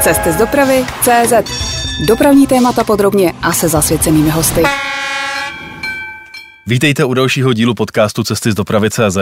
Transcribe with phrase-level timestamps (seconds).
[0.00, 1.32] Cesty z dopravy CZ.
[2.08, 4.62] Dopravní témata podrobně a se zasvěcenými hosty.
[6.66, 9.18] Vítejte u dalšího dílu podcastu Cesty z dopravy CZ.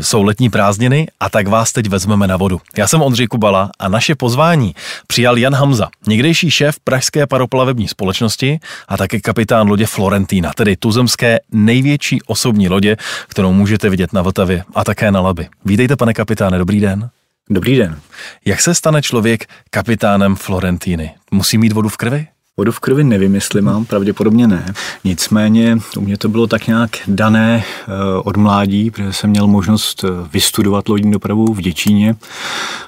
[0.00, 2.60] Jsou letní prázdniny a tak vás teď vezmeme na vodu.
[2.76, 4.74] Já jsem Ondřej Kubala a naše pozvání
[5.06, 8.58] přijal Jan Hamza, někdejší šéf Pražské paroplavební společnosti
[8.88, 12.96] a také kapitán lodě Florentína, tedy tuzemské největší osobní lodě,
[13.28, 15.48] kterou můžete vidět na Vltavě a také na Labi.
[15.64, 17.10] Vítejte, pane kapitáne, dobrý den.
[17.50, 18.00] Dobrý den.
[18.44, 21.14] Jak se stane člověk kapitánem Florentíny?
[21.30, 22.26] Musí mít vodu v krvi?
[22.56, 24.74] Vodu v krvi nevím, jestli mám, pravděpodobně ne.
[25.04, 27.92] Nicméně u mě to bylo tak nějak dané eh,
[28.24, 32.16] od mládí, protože jsem měl možnost eh, vystudovat lodní dopravu v Děčíně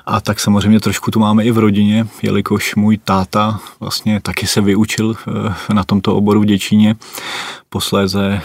[0.07, 4.61] a tak samozřejmě trošku to máme i v rodině, jelikož můj táta vlastně taky se
[4.61, 5.17] vyučil
[5.69, 6.97] eh, na tomto oboru v Děčíně.
[7.69, 8.41] Posléze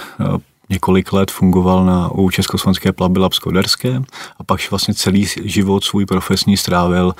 [0.69, 4.01] několik let fungoval na u Československé plavby Lapsko-Derské
[4.39, 7.15] a pak vlastně celý život svůj profesní strávil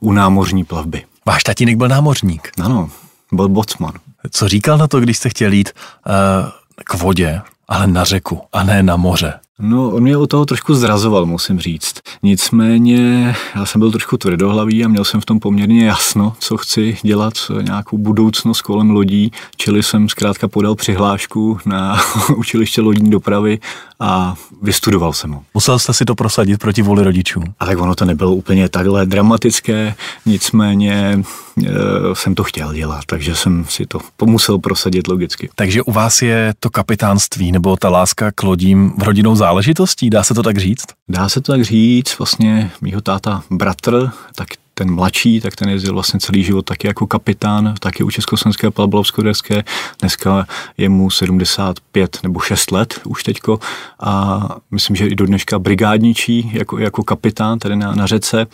[0.00, 1.04] u námořní plavby.
[1.26, 2.50] Váš tatínek byl námořník?
[2.62, 2.90] Ano,
[3.32, 3.92] byl bocman.
[4.30, 5.70] Co říkal na to, když jste chtěl jít
[6.06, 6.12] uh,
[6.84, 9.40] k vodě, ale na řeku a ne na moře?
[9.60, 11.94] No, on mě o toho trošku zrazoval, musím říct.
[12.22, 16.96] Nicméně já jsem byl trošku tvrdohlavý a měl jsem v tom poměrně jasno, co chci
[17.02, 22.00] dělat, nějakou budoucnost kolem lodí, čili jsem zkrátka podal přihlášku na
[22.36, 23.58] učiliště lodní dopravy
[24.00, 25.42] a vystudoval jsem ho.
[25.54, 27.40] Musel jste si to prosadit proti vůli rodičů?
[27.60, 29.94] A tak ono to nebylo úplně takhle dramatické,
[30.26, 31.22] nicméně
[32.12, 35.48] jsem to chtěl dělat, takže jsem si to musel prosadit logicky.
[35.54, 40.22] Takže u vás je to kapitánství nebo ta láska k lodím v rodinou záležitostí, dá
[40.22, 40.86] se to tak říct?
[41.08, 45.94] Dá se to tak říct, vlastně mýho táta bratr, tak ten mladší, tak ten jezdil
[45.94, 49.64] vlastně celý život taky jako kapitán, taky u Československé palblovsko derské
[50.00, 50.46] Dneska
[50.78, 53.58] je mu 75 nebo 6 let už teďko
[54.00, 58.46] a myslím, že i do dneška brigádničí jako, jako kapitán tady na, na řece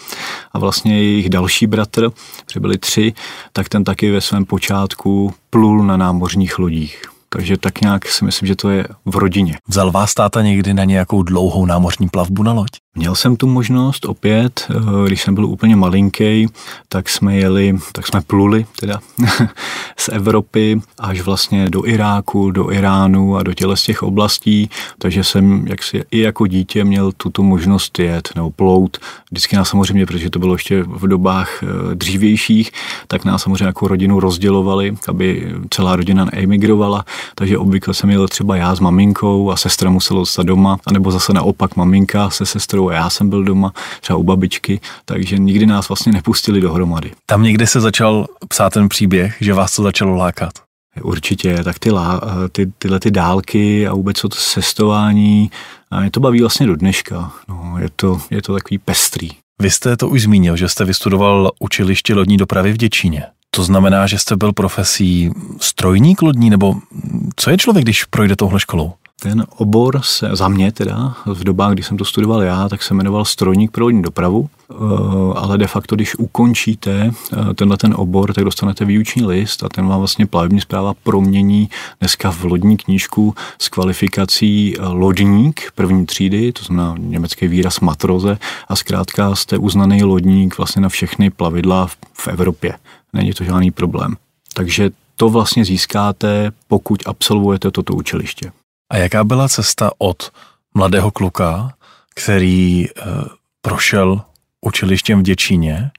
[0.53, 2.11] a vlastně jejich další bratr,
[2.53, 3.13] že byli tři,
[3.53, 7.03] tak ten taky ve svém počátku plul na námořních lodích.
[7.29, 9.57] Takže tak nějak si myslím, že to je v rodině.
[9.69, 12.71] Vzal vás táta někdy na nějakou dlouhou námořní plavbu na loď?
[12.97, 16.47] Měl jsem tu možnost opět, eh, když jsem byl úplně malinký,
[16.89, 19.01] tak jsme jeli, tak jsme pluli teda
[19.97, 25.25] z Evropy až vlastně do Iráku, do Iránu a do těle z těch oblastí, takže
[25.25, 28.99] jsem jaksi i jako dítě měl tuto možnost jet nebo plout.
[29.31, 32.71] Vždycky nás samozřejmě, protože to bylo ještě v dobách eh, dřívějších,
[33.07, 37.05] tak nás samozřejmě jako rodinu rozdělovali, aby celá rodina emigrovala,
[37.35, 41.33] takže obvykle jsem jel třeba já s maminkou a sestra musela zůstat doma, anebo zase
[41.33, 45.89] naopak maminka se sestrou a já jsem byl doma, třeba u babičky, takže nikdy nás
[45.89, 47.13] vlastně nepustili dohromady.
[47.27, 50.53] Tam někde se začal psát ten příběh, že vás to začalo lákat?
[51.03, 52.21] Určitě, tak ty, lá,
[52.53, 55.51] ty, tyhle ty dálky a vůbec to cestování,
[55.91, 57.33] a mě to baví vlastně do dneška.
[57.49, 59.29] No, je, to, je to takový pestrý.
[59.63, 63.23] Vy jste to už zmínil, že jste vystudoval učiliště lodní dopravy v Děčíně.
[63.57, 65.31] To znamená, že jste byl profesí
[65.61, 66.75] strojník lodní, nebo
[67.37, 68.93] co je člověk, když projde touhle školou?
[69.23, 72.95] Ten obor se, za mě teda, v dobách, kdy jsem to studoval já, tak se
[72.95, 74.75] jmenoval strojník pro lodní dopravu, eh,
[75.35, 79.87] ale de facto, když ukončíte eh, tenhle ten obor, tak dostanete výuční list a ten
[79.87, 81.69] vám vlastně plavební zpráva promění
[82.01, 88.39] dneska v lodní knížku s kvalifikací eh, lodník první třídy, to znamená německý výraz matroze
[88.69, 92.75] a zkrátka jste uznaný lodník vlastně na všechny plavidla v Evropě.
[93.13, 94.17] Není to žádný problém.
[94.55, 98.53] Takže to vlastně získáte, pokud absolvujete toto učiliště.
[98.91, 100.31] A jaká byla cesta od
[100.75, 101.75] mladého kluka,
[102.15, 102.91] který e,
[103.61, 104.23] prošel
[104.61, 105.91] učilištěm v Děčíně,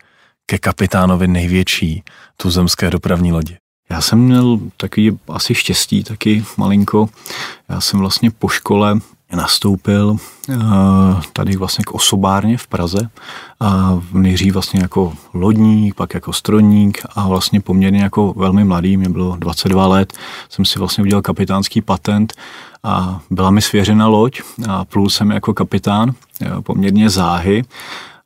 [0.46, 2.04] ke kapitánovi největší
[2.38, 3.58] tuzemské dopravní lodi?
[3.90, 7.10] Já jsem měl takový asi štěstí taky malinko.
[7.70, 9.00] Já jsem vlastně po škole
[9.36, 10.18] nastoupil
[10.50, 10.56] eh,
[11.34, 13.10] tady vlastně k osobárně v Praze.
[13.60, 19.10] A nejdřív vlastně jako lodník, pak jako stroník a vlastně poměrně jako velmi mladý, mě
[19.10, 20.14] bylo 22 let,
[20.50, 22.34] jsem si vlastně udělal kapitánský patent
[22.84, 26.14] a byla mi svěřena loď a plul jsem jako kapitán
[26.64, 27.64] poměrně záhy.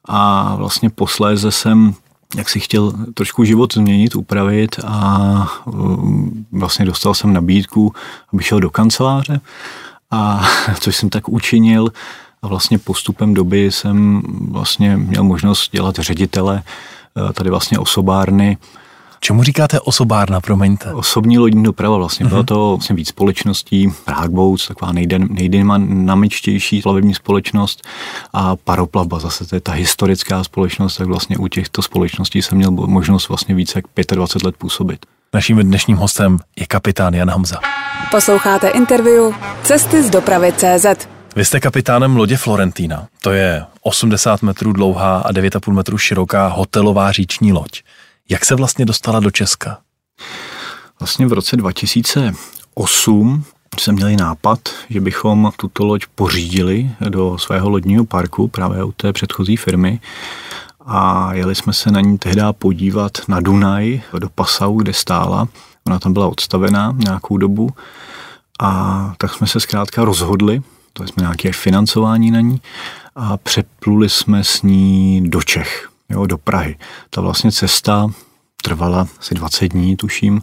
[0.09, 1.96] A vlastně posléze jsem
[2.35, 7.93] jak si chtěl trošku život změnit, upravit a um, vlastně dostal jsem nabídku,
[8.34, 9.41] aby šel do kanceláře,
[10.11, 10.47] a
[10.79, 11.91] což jsem tak učinil
[12.41, 14.21] a vlastně postupem doby jsem
[14.51, 16.63] vlastně měl možnost dělat ředitele
[17.29, 18.57] eh, tady vlastně osobárny
[19.19, 20.93] Čemu říkáte osobárna, promiňte?
[20.93, 22.25] Osobní lodní doprava vlastně.
[22.25, 22.29] Uh-huh.
[22.29, 23.87] Bylo to vlastně víc společností.
[24.05, 27.87] Prague Boats, taková nejdynamičtější plavební společnost
[28.33, 32.71] a Paroplavba, zase to je ta historická společnost, tak vlastně u těchto společností jsem měl
[32.71, 35.05] možnost vlastně více jak 25 let působit.
[35.33, 37.59] Naším dnešním hostem je kapitán Jan Hamza.
[38.11, 39.33] Posloucháte interview
[39.63, 40.85] Cesty z dopravy CZ.
[41.35, 43.07] Vy jste kapitánem lodě Florentína.
[43.21, 47.81] To je 80 metrů dlouhá a 9,5 metrů široká hotelová říční loď.
[48.29, 49.77] Jak se vlastně dostala do Česka?
[50.99, 53.43] Vlastně v roce 2008
[53.79, 54.59] jsme měli nápad,
[54.89, 59.99] že bychom tuto loď pořídili do svého lodního parku právě u té předchozí firmy
[60.85, 65.47] a jeli jsme se na ní tehdy podívat na Dunaj do Pasau, kde stála.
[65.87, 67.69] Ona tam byla odstavená nějakou dobu
[68.59, 70.61] a tak jsme se zkrátka rozhodli,
[70.93, 72.61] to jsme nějaké financování na ní
[73.16, 76.78] a přepluli jsme s ní do Čech, jo, do Prahy.
[77.09, 78.09] Ta vlastně cesta
[78.61, 80.41] trvala asi 20 dní, tuším,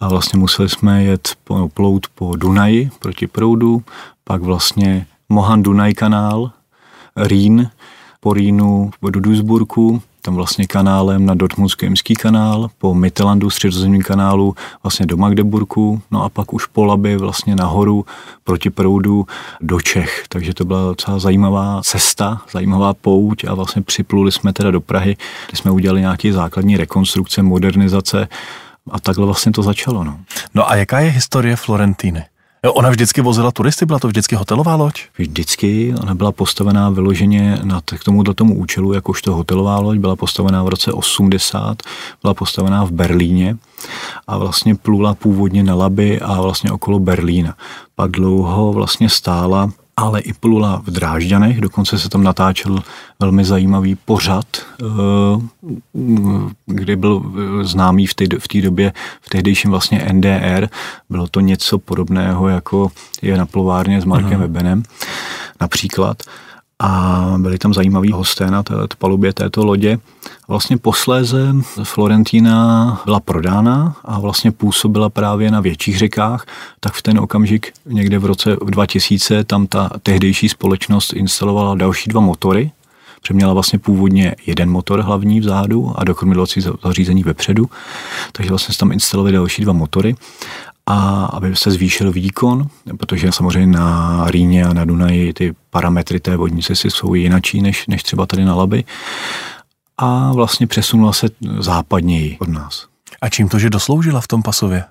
[0.00, 3.82] a vlastně museli jsme jet po, plout po Dunaji proti proudu,
[4.24, 6.50] pak vlastně Mohan Dunaj kanál,
[7.16, 7.70] Rýn,
[8.20, 15.06] po Rýnu do Duisburgu, tam vlastně kanálem na Dortmundský kanál, po Mittelandu, středozemním kanálu, vlastně
[15.06, 18.06] do Magdeburku, no a pak už po Labi vlastně nahoru
[18.44, 19.26] proti proudu
[19.60, 20.24] do Čech.
[20.28, 25.16] Takže to byla docela zajímavá cesta, zajímavá pouť a vlastně připluli jsme teda do Prahy,
[25.48, 28.28] kde jsme udělali nějaké základní rekonstrukce, modernizace
[28.90, 30.04] a takhle vlastně to začalo.
[30.04, 30.18] No,
[30.54, 32.24] no a jaká je historie Florentíny?
[32.72, 35.02] Ona vždycky vozila turisty, byla to vždycky hotelová loď?
[35.18, 40.62] Vždycky, ona byla postavená vyloženě na k tomuto tomu účelu, jakožto hotelová loď, byla postavená
[40.62, 41.82] v roce 80,
[42.22, 43.56] byla postavená v Berlíně
[44.26, 47.54] a vlastně plula původně na Laby a vlastně okolo Berlína.
[47.94, 52.82] Pak dlouho vlastně stála ale i plula v Drážďanech, dokonce se tam natáčel
[53.20, 54.84] velmi zajímavý pořad, eh,
[56.66, 60.68] kdy byl eh, známý v té, v té době, v tehdejším vlastně NDR,
[61.10, 62.90] bylo to něco podobného, jako
[63.22, 64.40] je na plovárně s Markem.
[64.40, 64.82] Webenem
[65.60, 66.22] například
[66.78, 69.98] a byli tam zajímaví hosté na té palubě této lodě.
[70.48, 76.46] Vlastně posléze Florentína byla prodána a vlastně působila právě na větších řekách,
[76.80, 82.20] tak v ten okamžik někde v roce 2000 tam ta tehdejší společnost instalovala další dva
[82.20, 82.70] motory,
[83.24, 87.70] Přeměla vlastně původně jeden motor hlavní vzadu a dokrmilovací zařízení vepředu,
[88.32, 90.14] takže vlastně se tam instalovali další dva motory
[90.86, 92.66] a aby se zvýšil výkon,
[92.98, 97.86] protože samozřejmě na Rýně a na Dunaji ty parametry té vodnice si jsou jinačí než,
[97.86, 98.84] než třeba tady na Laby
[99.98, 101.28] a vlastně přesunula se
[101.58, 102.86] západněji od nás.
[103.20, 104.84] A čím to, že dosloužila v tom pasově?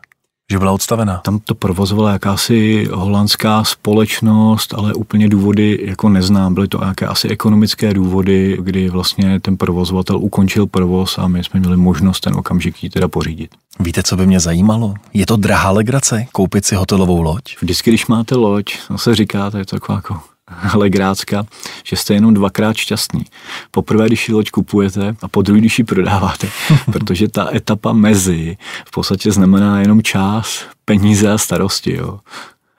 [0.51, 1.17] že byla odstavená.
[1.17, 6.53] Tam to provozovala jakási holandská společnost, ale úplně důvody jako neznám.
[6.53, 11.59] Byly to nějaké asi ekonomické důvody, kdy vlastně ten provozovatel ukončil provoz a my jsme
[11.59, 13.51] měli možnost ten okamžik ji teda pořídit.
[13.79, 14.93] Víte, co by mě zajímalo?
[15.13, 17.55] Je to drahá legrace koupit si hotelovou loď?
[17.61, 20.19] Vždycky, když máte loď, to se říká, to je to jako
[20.73, 21.45] Legrácka,
[21.83, 23.25] že jste jenom dvakrát šťastný.
[23.71, 26.47] Poprvé, když ji loď kupujete a po druhé, když ji prodáváte,
[26.91, 31.95] protože ta etapa mezi v podstatě znamená jenom čas, peníze a starosti.
[31.95, 32.19] Jo.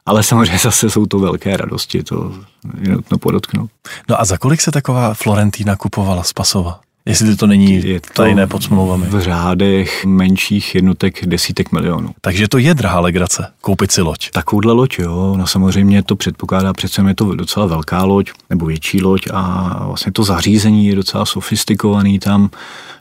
[0.06, 2.34] Ale samozřejmě zase jsou to velké radosti, to
[2.80, 3.70] je nutno podotknout.
[4.08, 6.80] No a za kolik se taková Florentína kupovala z Pasova?
[7.06, 9.06] Jestli to není je to tajné pod smlouvami.
[9.06, 12.10] V řádech menších jednotek desítek milionů.
[12.20, 14.30] Takže to je drahá legrace, koupit si loď.
[14.30, 15.34] Takovouhle loď, jo.
[15.36, 20.12] No samozřejmě to předpokládá, přece je to docela velká loď, nebo větší loď a vlastně
[20.12, 22.50] to zařízení je docela sofistikovaný tam,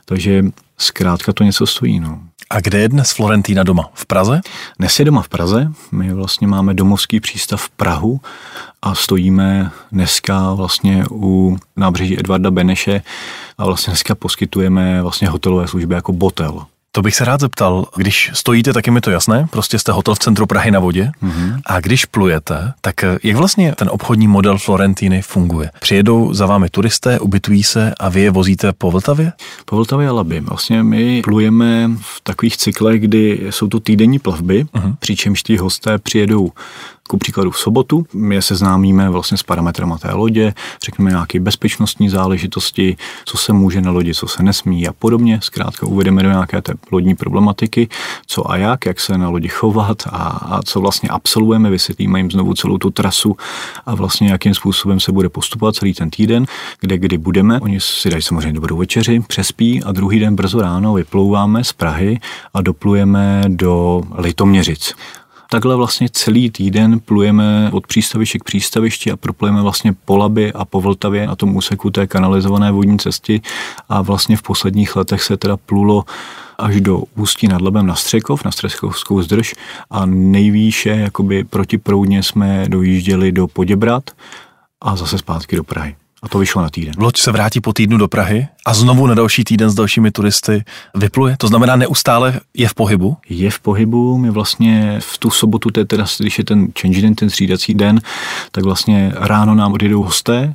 [0.04, 0.44] takže
[0.78, 2.20] zkrátka to něco stojí, no.
[2.50, 3.90] A kde je dnes Florentína doma?
[3.94, 4.40] V Praze?
[4.78, 5.72] Dnes je doma v Praze.
[5.92, 8.20] My vlastně máme domovský přístav v Prahu
[8.82, 13.02] a stojíme dneska vlastně u nábřeží Edvarda Beneše
[13.58, 16.66] a vlastně dneska poskytujeme vlastně hotelové služby jako botel.
[16.94, 20.14] To bych se rád zeptal, když stojíte, tak je mi to jasné, prostě jste hotel
[20.14, 21.60] v centru Prahy na vodě mm-hmm.
[21.66, 25.70] a když plujete, tak jak vlastně ten obchodní model Florentiny funguje?
[25.80, 29.32] Přijedou za vámi turisté, ubytují se a vy je vozíte po Vltavě?
[29.64, 30.40] Po Vltavě a Labi.
[30.40, 34.96] Vlastně my plujeme v takových cyklech, kdy jsou to týdenní plavby, mm-hmm.
[34.98, 36.50] přičemž ti hosté přijedou
[37.08, 42.08] ku příkladu v sobotu my je seznámíme vlastně s parametrama té lodě, řekneme nějaké bezpečnostní
[42.08, 45.40] záležitosti, co se může na lodi, co se nesmí a podobně.
[45.42, 47.88] Zkrátka uvedeme do nějaké té lodní problematiky,
[48.26, 52.30] co a jak, jak se na lodi chovat a, a co vlastně absolvujeme, vysvětlíme jim
[52.30, 53.36] znovu celou tu trasu
[53.86, 56.46] a vlastně jakým způsobem se bude postupovat celý ten týden,
[56.80, 57.60] kde kdy budeme.
[57.60, 62.20] Oni si dají samozřejmě dobrou večeři, přespí a druhý den brzo ráno vyplouváme z Prahy
[62.54, 64.94] a doplujeme do Litoměřic.
[65.50, 70.64] Takhle vlastně celý týden plujeme od přístaviště k přístavišti a proplujeme vlastně po Labi a
[70.64, 73.40] po Vltavě na tom úseku té kanalizované vodní cesty
[73.88, 76.04] a vlastně v posledních letech se teda plulo
[76.58, 79.54] až do Ústí nad Labem na Střekov, na Střekovskou zdrž
[79.90, 84.10] a nejvýše jakoby protiproudně jsme dojížděli do Poděbrat
[84.80, 85.96] a zase zpátky do Prahy.
[86.24, 86.94] A to vyšlo na týden.
[86.98, 90.64] Loď se vrátí po týdnu do Prahy a znovu na další týden s dalšími turisty
[90.94, 91.36] vypluje?
[91.36, 93.16] To znamená neustále je v pohybu?
[93.28, 94.18] Je v pohybu.
[94.18, 98.00] My vlastně v tu sobotu, teda, když je ten change den, ten střídací den,
[98.50, 100.52] tak vlastně ráno nám odjedou hosté,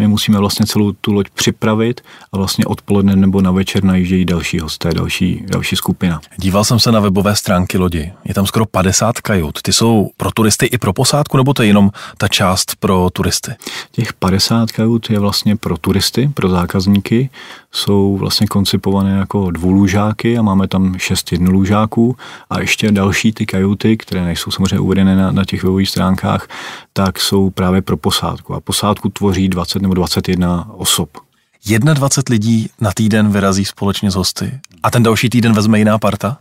[0.00, 2.00] My musíme vlastně celou tu loď připravit
[2.32, 6.20] a vlastně odpoledne nebo na večer najíždějí další hosté, další, další skupina.
[6.36, 8.12] Díval jsem se na webové stránky lodi.
[8.24, 9.62] Je tam skoro 50 kajut.
[9.62, 13.52] Ty jsou pro turisty i pro posádku, nebo to je jenom ta část pro turisty?
[13.92, 17.30] Těch 50 kajut je vlastně pro turisty, pro zákazníky.
[17.72, 22.16] Jsou vlastně koncipované jako dvoulůžáky a máme tam šest jednolůžáků
[22.50, 26.48] a ještě další ty kajuty, které nejsou samozřejmě uvedené na, na těch webových stránkách,
[26.92, 28.54] tak jsou právě pro posádku.
[28.54, 31.08] A posádku tvoří 20 nebo 21 osob.
[31.94, 36.38] 21 lidí na týden vyrazí společně s hosty a ten další týden vezme jiná parta?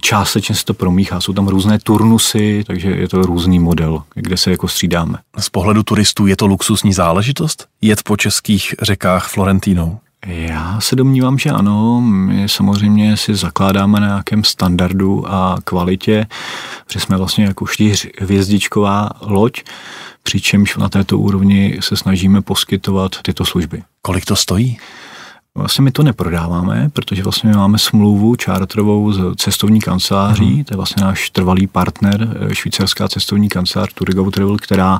[0.00, 4.50] Částečně se to promíchá, jsou tam různé turnusy, takže je to různý model, kde se
[4.50, 5.18] jako střídáme.
[5.38, 7.66] Z pohledu turistů je to luxusní záležitost?
[7.80, 9.98] Jet po českých řekách Florentínou?
[10.26, 12.00] Já se domnívám, že ano.
[12.00, 16.26] My samozřejmě si zakládáme na nějakém standardu a kvalitě,
[16.92, 19.62] že jsme vlastně jako čtyřhvězdičková loď,
[20.22, 23.82] přičemž na této úrovni se snažíme poskytovat tyto služby.
[24.02, 24.78] Kolik to stojí?
[25.54, 30.64] Vlastně my to neprodáváme, protože vlastně my máme smlouvu čártrovou s cestovní kanceláří, uh-huh.
[30.64, 34.98] to je vlastně náš trvalý partner, švýcarská cestovní kancelář Turigo Travel, která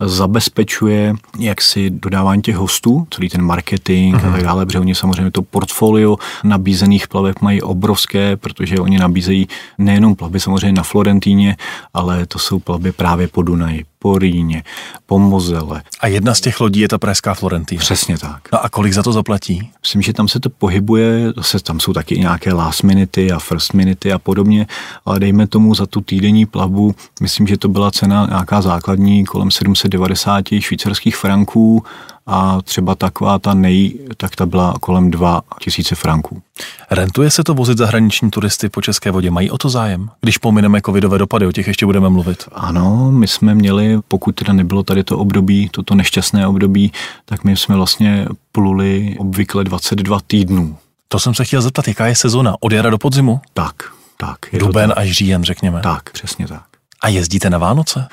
[0.00, 4.28] zabezpečuje jaksi dodávání těch hostů, celý ten marketing uh-huh.
[4.28, 9.48] a tak dále, protože oni samozřejmě to portfolio nabízených plaveb mají obrovské, protože oni nabízejí
[9.78, 11.56] nejenom plavby samozřejmě na Florentíně,
[11.94, 14.62] ale to jsou plavby právě po Dunaji, po Rýně,
[15.06, 15.82] po Mozele.
[16.00, 17.80] A jedna z těch lodí je ta pražská Florentína.
[17.80, 18.48] Přesně tak.
[18.52, 19.70] No a kolik za to zaplatí?
[19.82, 23.72] Myslím, že tam se to pohybuje, zase tam jsou taky nějaké last minuty a first
[23.72, 24.66] minuty a podobně,
[25.04, 29.50] ale dejme tomu za tu týdenní plavbu, myslím, že to byla cena nějaká základní kolem
[29.50, 31.84] 790 švýcarských franků
[32.26, 36.42] a třeba taková ta nej, tak ta byla kolem 2000 franků.
[36.90, 39.30] Rentuje se to vozit zahraniční turisty po České vodě?
[39.30, 40.10] Mají o to zájem?
[40.20, 42.44] Když pomineme covidové dopady, o těch ještě budeme mluvit.
[42.52, 46.92] Ano, my jsme měli, pokud teda nebylo tady to období, toto nešťastné období,
[47.24, 50.76] tak my jsme vlastně pluli obvykle 22 týdnů.
[51.08, 52.54] To jsem se chtěl zeptat, jaká je sezona?
[52.60, 53.40] Od jara do podzimu?
[53.54, 53.74] Tak,
[54.16, 54.38] tak.
[54.52, 55.80] Duben až říjen, řekněme.
[55.80, 56.64] Tak, přesně tak.
[57.02, 58.08] A jezdíte na Vánoce?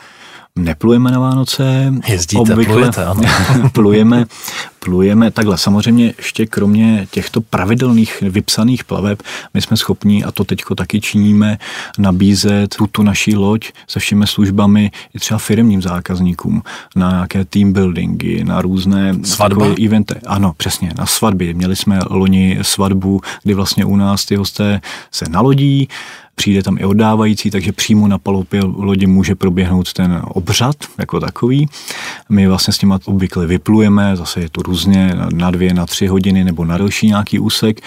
[0.60, 1.94] Neplujeme na Vánoce.
[2.08, 3.22] Jezdíte, obvykle, plujete, ano.
[3.74, 4.26] plujeme,
[4.80, 5.58] plujeme takhle.
[5.58, 11.58] Samozřejmě ještě kromě těchto pravidelných vypsaných plaveb, my jsme schopni, a to teďko taky činíme,
[11.98, 16.62] nabízet tuto naší loď se všemi službami i třeba firmním zákazníkům
[16.96, 19.66] na nějaké team buildingy, na různé Svatba?
[19.86, 20.16] eventy.
[20.28, 21.54] Ano, přesně, na svatby.
[21.54, 24.82] Měli jsme loni svatbu, kdy vlastně u nás ty hosté
[25.12, 25.90] se nalodí,
[26.36, 31.70] přijde tam i oddávající, takže přímo na palubě lodi může proběhnout ten obřad jako takový.
[32.30, 36.44] My vlastně s tím obvykle vyplujeme, zase je to různě na dvě, na tři hodiny
[36.44, 37.82] nebo na delší nějaký úsek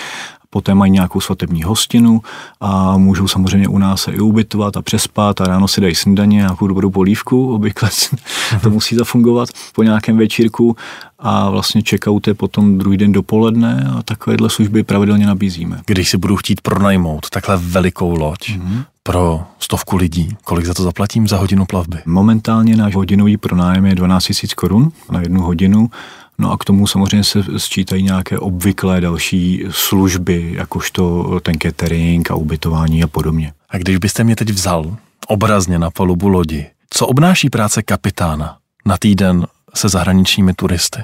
[0.50, 2.20] poté mají nějakou svatební hostinu
[2.60, 6.36] a můžou samozřejmě u nás se i ubytovat a přespat a ráno si dají snídaně,
[6.36, 7.90] nějakou dobrou polívku, obvykle
[8.62, 10.76] to musí zafungovat po nějakém večírku
[11.18, 15.80] a vlastně checkouty potom druhý den dopoledne a takovéhle služby pravidelně nabízíme.
[15.86, 20.36] Když si budu chtít pronajmout takhle velikou loď, mm-hmm pro stovku lidí.
[20.44, 21.98] Kolik za to zaplatím za hodinu plavby?
[22.06, 25.90] Momentálně náš hodinový pronájem je 12 000 korun na jednu hodinu
[26.38, 32.34] No a k tomu samozřejmě se sčítají nějaké obvyklé další služby, jakožto ten catering a
[32.34, 33.52] ubytování a podobně.
[33.70, 38.96] A když byste mě teď vzal obrazně na palubu lodi, co obnáší práce kapitána na
[38.98, 41.00] týden se zahraničními turisty?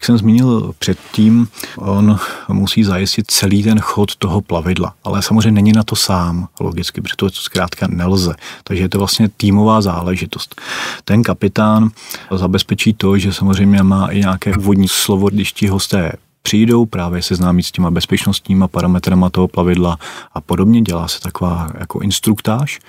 [0.00, 4.94] Jak jsem zmínil předtím, on musí zajistit celý ten chod toho plavidla.
[5.04, 8.34] Ale samozřejmě není na to sám, logicky, protože to zkrátka nelze.
[8.64, 10.60] Takže je to vlastně týmová záležitost.
[11.04, 11.90] Ten kapitán
[12.30, 17.62] zabezpečí to, že samozřejmě má i nějaké úvodní slovo, když ti hosté přijdou právě seznámit
[17.62, 19.98] s těma bezpečnostníma parametrama toho plavidla
[20.34, 20.82] a podobně.
[20.82, 22.80] Dělá se taková jako instruktáž.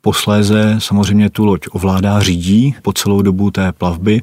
[0.00, 4.22] Posléze samozřejmě tu loď ovládá, řídí po celou dobu té plavby,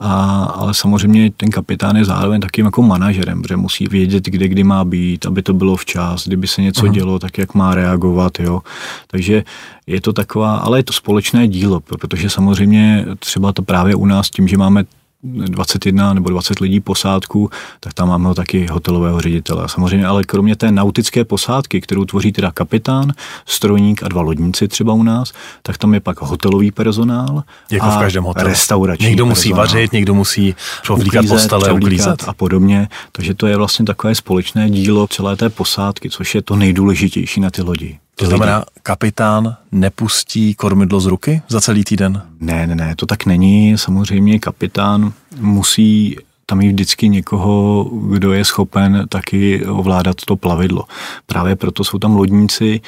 [0.00, 4.64] a, ale samozřejmě ten kapitán je zároveň takým jako manažerem, protože musí vědět, kde kdy
[4.64, 6.92] má být, aby to bylo včas, kdyby se něco uh-huh.
[6.92, 8.40] dělo, tak jak má reagovat.
[8.40, 8.60] Jo.
[9.06, 9.44] Takže
[9.86, 14.30] je to taková, ale je to společné dílo, protože samozřejmě třeba to právě u nás
[14.30, 14.84] tím, že máme
[15.22, 17.50] 21 nebo 20 lidí posádku,
[17.80, 19.68] tak tam máme taky hotelového ředitele.
[19.68, 23.12] Samozřejmě, ale kromě té nautické posádky, kterou tvoří teda kapitán,
[23.46, 27.42] strojník a dva lodníci třeba u nás, tak tam je pak hotelový personál.
[27.70, 28.48] Jako a v každém hotelu.
[28.48, 29.66] Restaurační Někdo musí personál.
[29.66, 32.24] vařit, někdo musí přovlíkat postele, uklízet.
[32.26, 32.88] A podobně.
[33.12, 37.50] Takže to je vlastně takové společné dílo celé té posádky, což je to nejdůležitější na
[37.50, 37.98] ty lodi.
[38.20, 42.22] To znamená, kapitán nepustí kormidlo z ruky za celý týden?
[42.40, 43.78] Ne, ne, ne, to tak není.
[43.78, 46.16] Samozřejmě kapitán musí
[46.50, 50.84] tam je vždycky někoho, kdo je schopen taky ovládat to plavidlo.
[51.26, 52.80] Právě proto jsou tam lodníci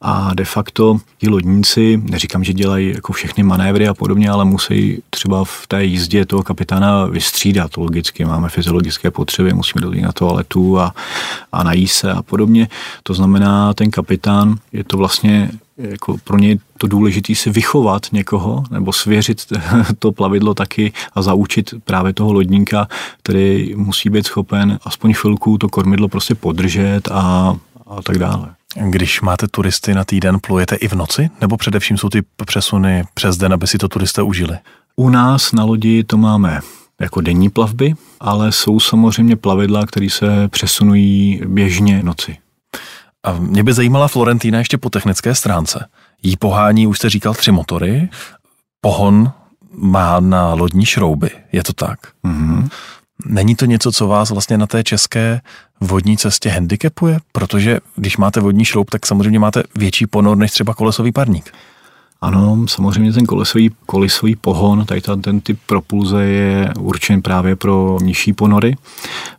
[0.00, 5.02] a de facto ti lodníci, neříkám, že dělají jako všechny manévry a podobně, ale musí
[5.10, 8.24] třeba v té jízdě toho kapitána vystřídat logicky.
[8.24, 10.94] Máme fyziologické potřeby, musíme dojít na toaletu a,
[11.52, 12.68] a najíst se a podobně.
[13.02, 15.50] To znamená, ten kapitán je to vlastně
[15.80, 19.46] jako pro něj to důležité si vychovat někoho nebo svěřit
[19.98, 22.88] to plavidlo taky a zaučit právě toho lodníka,
[23.22, 27.56] který musí být schopen aspoň chvilku to kormidlo prostě podržet a,
[27.86, 28.54] a tak dále.
[28.76, 31.30] Když máte turisty na týden, plujete i v noci?
[31.40, 34.58] Nebo především jsou ty přesuny přes den, aby si to turisté užili?
[34.96, 36.60] U nás na lodi to máme
[37.00, 42.36] jako denní plavby, ale jsou samozřejmě plavidla, které se přesunují běžně noci.
[43.22, 45.88] A mě by zajímala Florentína ještě po technické stránce.
[46.22, 48.08] Jí pohání, už jste říkal, tři motory.
[48.80, 49.32] Pohon
[49.72, 51.98] má na lodní šrouby, je to tak?
[52.24, 52.68] Mm-hmm.
[53.26, 55.40] Není to něco, co vás vlastně na té české
[55.80, 57.18] vodní cestě handicapuje?
[57.32, 61.52] Protože když máte vodní šroub, tak samozřejmě máte větší ponor než třeba kolesový parník.
[62.22, 68.32] Ano, samozřejmě ten kolesový, kolesový pohon, tady ten typ propulze je určen právě pro nižší
[68.32, 68.76] ponory,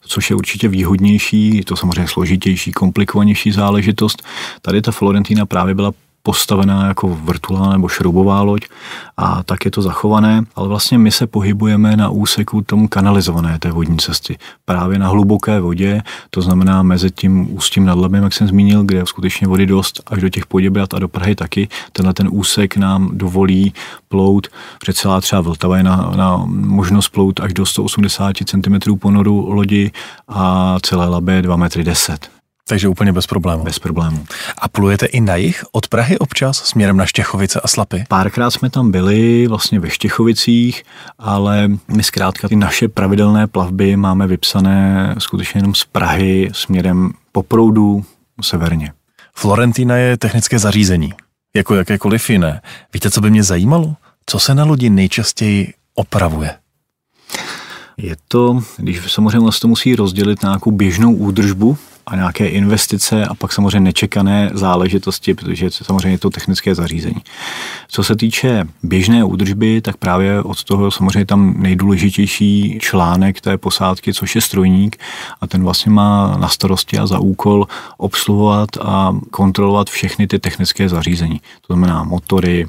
[0.02, 4.24] což je určitě výhodnější, je to samozřejmě složitější, komplikovanější záležitost.
[4.62, 5.92] Tady ta Florentina právě byla
[6.24, 8.66] postavená jako vrtulá nebo šroubová loď
[9.18, 13.72] a tak je to zachované, ale vlastně my se pohybujeme na úseku tomu kanalizované té
[13.72, 14.38] vodní cesty.
[14.66, 18.98] Právě na hluboké vodě, to znamená mezi tím ústím nad Labem, jak jsem zmínil, kde
[18.98, 21.68] je skutečně vody dost až do těch Poděbrat a do Prahy taky.
[21.94, 23.74] Tenhle ten úsek nám dovolí
[24.08, 24.48] plout,
[24.80, 29.92] protože celá třeba Vltava je na, na možnost plout až do 180 cm ponoru lodi
[30.28, 32.41] a celé Labe je 2 metry 10
[32.72, 33.64] takže úplně bez problémů.
[33.64, 34.26] Bez problémů.
[34.58, 38.04] A plujete i na jich od Prahy občas směrem na Štěchovice a Slapy?
[38.08, 40.84] Párkrát jsme tam byli vlastně ve Štěchovicích,
[41.20, 47.44] ale my zkrátka ty naše pravidelné plavby máme vypsané skutečně jenom z Prahy směrem po
[47.44, 48.06] proudu
[48.42, 48.94] severně.
[49.36, 51.14] Florentina je technické zařízení,
[51.56, 52.62] jako jakékoliv jiné.
[52.94, 53.96] Víte, co by mě zajímalo?
[54.26, 56.56] Co se na lodi nejčastěji opravuje?
[57.98, 61.78] Je to, když samozřejmě to musí rozdělit na nějakou běžnou údržbu,
[62.08, 67.22] a nějaké investice a pak samozřejmě nečekané záležitosti, protože je samozřejmě to technické zařízení.
[67.88, 74.14] Co se týče běžné údržby, tak právě od toho samozřejmě tam nejdůležitější článek té posádky,
[74.14, 74.98] což je strojník
[75.42, 80.90] a ten vlastně má na starosti a za úkol obsluhovat a kontrolovat všechny ty technické
[80.90, 81.42] zařízení.
[81.68, 82.68] To znamená motory,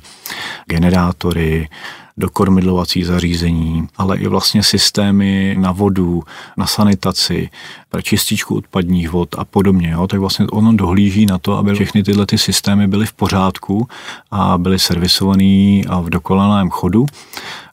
[0.67, 1.69] generátory,
[2.17, 6.23] dokormidlovací zařízení, ale i vlastně systémy na vodu,
[6.57, 7.51] na sanitaci,
[8.03, 9.91] čističku odpadních vod a podobně.
[9.91, 10.07] Jo?
[10.07, 13.89] Tak vlastně ono dohlíží na to, aby všechny tyhle ty systémy byly v pořádku
[14.31, 17.07] a byly servisovaný a v dokonalém chodu.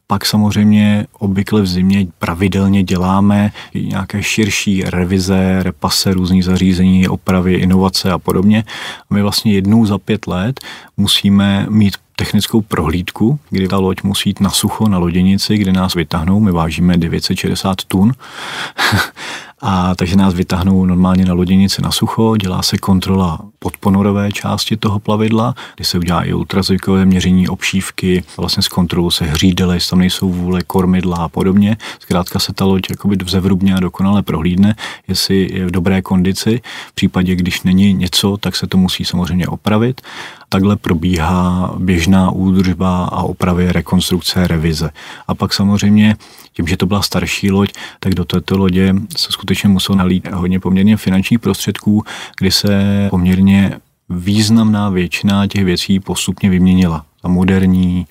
[0.07, 8.11] Pak samozřejmě obvykle v zimě pravidelně děláme nějaké širší revize, repase různých zařízení, opravy, inovace
[8.11, 8.63] a podobně.
[9.09, 10.59] My vlastně jednou za pět let
[10.97, 15.93] musíme mít technickou prohlídku, kdy ta loď musí jít na sucho na loděnici, kde nás
[15.93, 16.39] vytáhnou.
[16.39, 18.13] My vážíme 960 tun
[19.61, 24.99] A takže nás vytáhnou normálně na loděnici na sucho, dělá se kontrola podponorové části toho
[24.99, 29.99] plavidla, kdy se udělá i ultrazvukové měření obšívky, vlastně z kontrolu se hřídele, jestli tam
[29.99, 31.77] nejsou vůle, kormidla a podobně.
[31.99, 34.75] Zkrátka se ta loď jakoby vzevrubně a dokonale prohlídne,
[35.07, 36.61] jestli je v dobré kondici.
[36.89, 40.01] V případě, když není něco, tak se to musí samozřejmě opravit.
[40.49, 44.89] Takhle probíhá běžná údržba a opravy, rekonstrukce, revize.
[45.27, 46.15] A pak samozřejmě
[46.53, 50.59] tím, že to byla starší loď, tak do této lodě se skutečně musel nalít hodně
[50.59, 52.03] poměrně finančních prostředků,
[52.39, 57.05] kdy se poměrně významná většina těch věcí postupně vyměnila.
[57.23, 58.07] A moderní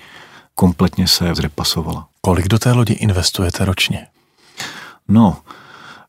[0.55, 2.07] kompletně se zrepasovala.
[2.21, 4.07] Kolik do té lodi investujete ročně?
[5.09, 5.37] No,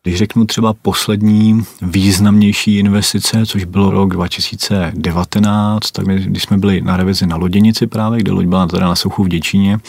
[0.04, 6.82] když řeknu třeba poslední významnější investice, což bylo rok 2019, tak my, když jsme byli
[6.82, 9.80] na revizi na loděnici právě, kde loď byla teda na suchu v Děčíně,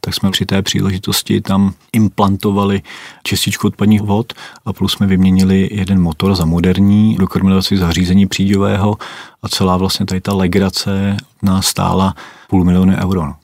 [0.00, 2.82] tak jsme při té příležitosti tam implantovali
[3.22, 4.32] čističku odpadních vod
[4.64, 8.96] a plus jsme vyměnili jeden motor za moderní dokrmilovací zařízení příďového
[9.42, 12.14] a celá vlastně tady ta legrace nás stála
[12.48, 13.34] půl milionu euro.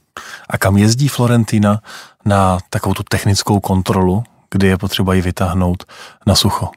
[0.51, 1.81] A kam jezdí Florentina
[2.25, 5.85] na takovou tu technickou kontrolu kdy je potřeba ji vytáhnout
[6.27, 6.69] na sucho?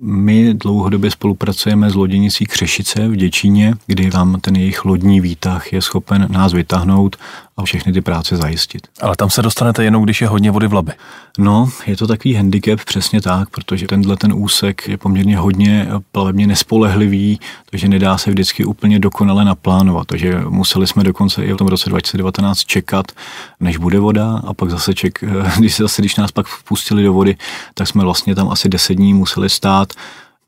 [0.00, 5.82] My dlouhodobě spolupracujeme s loděnicí Křešice v Děčíně, kdy tam ten jejich lodní výtah je
[5.82, 7.16] schopen nás vytáhnout
[7.56, 8.88] a všechny ty práce zajistit.
[9.00, 10.92] Ale tam se dostanete jenom, když je hodně vody v labi.
[11.38, 16.46] No, je to takový handicap přesně tak, protože tenhle ten úsek je poměrně hodně plavebně
[16.46, 20.06] nespolehlivý, takže nedá se vždycky úplně dokonale naplánovat.
[20.06, 23.12] Takže museli jsme dokonce i v tom roce 2019 čekat,
[23.60, 25.24] než bude voda a pak zase ček,
[25.58, 27.36] když, zase, když nás pak pustili do vody,
[27.74, 29.92] tak jsme vlastně tam asi 10 dní museli stát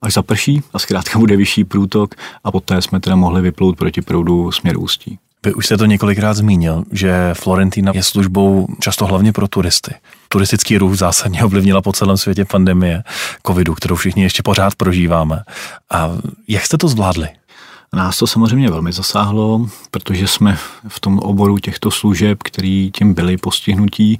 [0.02, 2.14] až zaprší a zkrátka bude vyšší průtok
[2.44, 5.18] a poté jsme teda mohli vyplout proti proudu směr Ústí.
[5.44, 9.94] Vy už jste to několikrát zmínil, že Florentina je službou často hlavně pro turisty.
[10.28, 13.02] Turistický ruch zásadně ovlivnila po celém světě pandemie
[13.46, 15.42] covidu, kterou všichni ještě pořád prožíváme.
[15.90, 16.10] A
[16.48, 17.28] jak jste to zvládli?
[17.94, 23.36] Nás to samozřejmě velmi zasáhlo, protože jsme v tom oboru těchto služeb, který tím byli
[23.36, 24.18] postihnutí,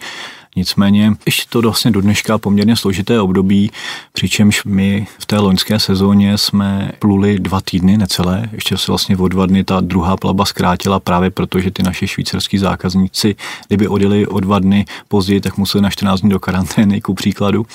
[0.57, 3.71] Nicméně ještě to vlastně do dneška poměrně složité období,
[4.13, 9.29] přičemž my v té loňské sezóně jsme pluli dva týdny necelé, ještě se vlastně o
[9.29, 13.37] dva dny ta druhá plaba zkrátila právě proto, že ty naši švýcarský zákazníci,
[13.69, 17.67] kdyby odjeli o dva dny později, tak museli na 14 dní do karantény, ku příkladu,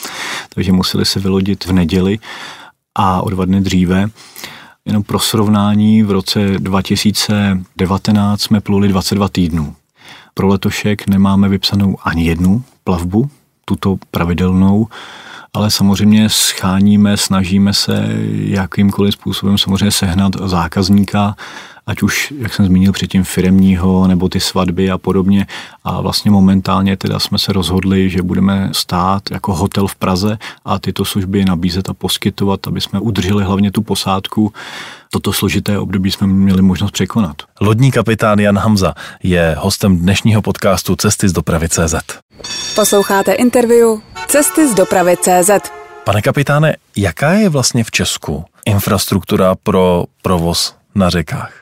[0.54, 2.20] takže museli se vylodit v neděli
[2.96, 4.10] a o dva dny dříve.
[4.86, 9.76] Jenom pro srovnání, v roce 2019 jsme pluli 22 týdnů.
[10.34, 13.30] Pro letošek nemáme vypsanou ani jednu plavbu,
[13.66, 14.88] tuto pravidelnou,
[15.54, 21.36] ale samozřejmě scháníme, snažíme se jakýmkoliv způsobem samozřejmě sehnat zákazníka,
[21.88, 25.48] ať už, jak jsem zmínil předtím, firemního, nebo ty svatby a podobně.
[25.84, 30.80] A vlastně momentálně teda jsme se rozhodli, že budeme stát jako hotel v Praze a
[30.80, 34.54] tyto služby nabízet a poskytovat, aby jsme udrželi hlavně tu posádku.
[35.12, 37.36] Toto složité období jsme měli možnost překonat.
[37.62, 41.96] Lodní kapitán Jan Hamza je hostem dnešního podcastu Cesty z dopravy CZ.
[42.76, 44.00] Posloucháte interview
[44.30, 45.50] Cesty z dopravy CZ.
[46.04, 51.54] Pane kapitáne, jaká je vlastně v Česku infrastruktura pro provoz na řekách?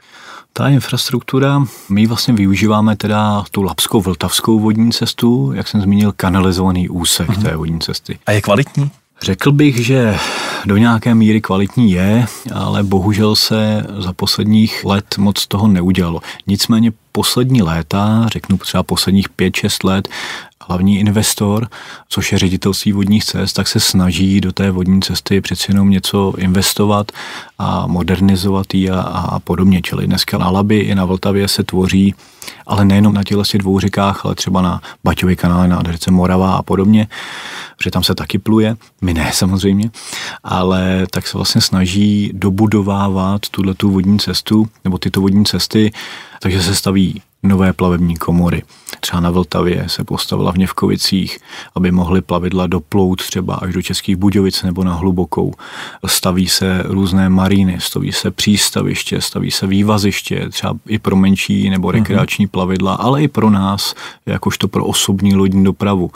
[0.53, 6.89] Ta infrastruktura, my vlastně využíváme teda tu Lapskou Vltavskou vodní cestu, jak jsem zmínil, kanalizovaný
[6.89, 7.43] úsek uh-huh.
[7.43, 8.19] té vodní cesty.
[8.25, 8.91] A je kvalitní?
[9.21, 10.17] Řekl bych, že
[10.65, 16.19] do nějaké míry kvalitní je, ale bohužel se za posledních let moc toho neudělalo.
[16.47, 20.07] Nicméně poslední léta, řeknu třeba posledních 5-6 let,
[20.67, 21.67] hlavní investor,
[22.09, 26.33] což je ředitelství vodních cest, tak se snaží do té vodní cesty přeci jenom něco
[26.37, 27.11] investovat
[27.59, 29.81] a modernizovat ji a, a podobně.
[29.81, 32.15] Čili dneska na Labi i na Vltavě se tvoří,
[32.67, 36.63] ale nejenom na těchto dvou řekách, ale třeba na Baťově kanále, na řece Morava a
[36.63, 37.07] podobně,
[37.77, 39.89] protože tam se taky pluje, my ne samozřejmě,
[40.43, 45.91] ale tak se vlastně snaží dobudovávat tuhle tu vodní cestu, nebo tyto vodní cesty,
[46.41, 48.63] takže se staví nové plavební komory.
[48.99, 51.39] Třeba na Vltavě se postavila v Něvkovicích,
[51.75, 55.53] aby mohly plavidla doplout třeba až do Českých Budějovic nebo na Hlubokou.
[56.05, 61.87] Staví se různé maríny, staví se přístaviště, staví se vývaziště, třeba i pro menší nebo
[61.87, 61.97] mhm.
[61.97, 63.95] rekreační plavidla, ale i pro nás,
[64.25, 66.11] jakožto pro osobní lodní dopravu.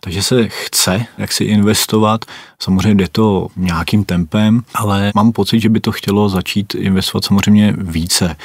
[0.00, 2.24] Takže se chce jak si investovat,
[2.58, 7.74] samozřejmě jde to nějakým tempem, ale mám pocit, že by to chtělo začít investovat samozřejmě
[7.78, 8.36] více.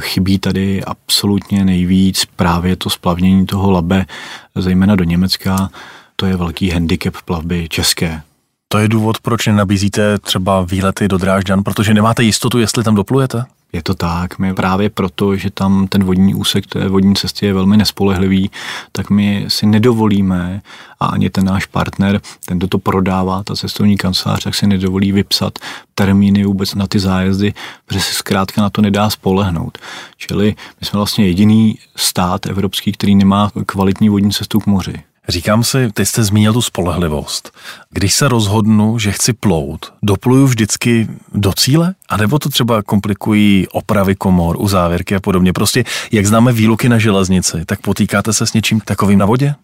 [0.00, 4.06] Chybí tady absolutně nejvíc právě to splavnění toho labe,
[4.54, 5.70] zejména do Německa.
[6.16, 8.22] To je velký handicap plavby české.
[8.68, 13.44] To je důvod, proč nenabízíte třeba výlety do Drážďan, protože nemáte jistotu, jestli tam doplujete?
[13.72, 14.38] Je to tak.
[14.38, 18.50] My právě proto, že tam ten vodní úsek té vodní cesty je velmi nespolehlivý,
[18.92, 20.62] tak my si nedovolíme
[21.00, 25.58] a ani ten náš partner, ten, to prodává, ta cestovní kancelář, tak si nedovolí vypsat
[25.94, 27.54] termíny vůbec na ty zájezdy,
[27.86, 29.78] protože se zkrátka na to nedá spolehnout.
[30.16, 35.02] Čili my jsme vlastně jediný stát evropský, který nemá kvalitní vodní cestu k moři.
[35.28, 37.52] Říkám si, ty jste zmínil tu spolehlivost.
[37.90, 41.94] Když se rozhodnu, že chci plout, dopluju vždycky do cíle?
[42.08, 45.52] A nebo to třeba komplikují opravy komor, u závěrky a podobně?
[45.52, 49.54] Prostě, jak známe výluky na železnici, tak potýkáte se s něčím takovým na vodě?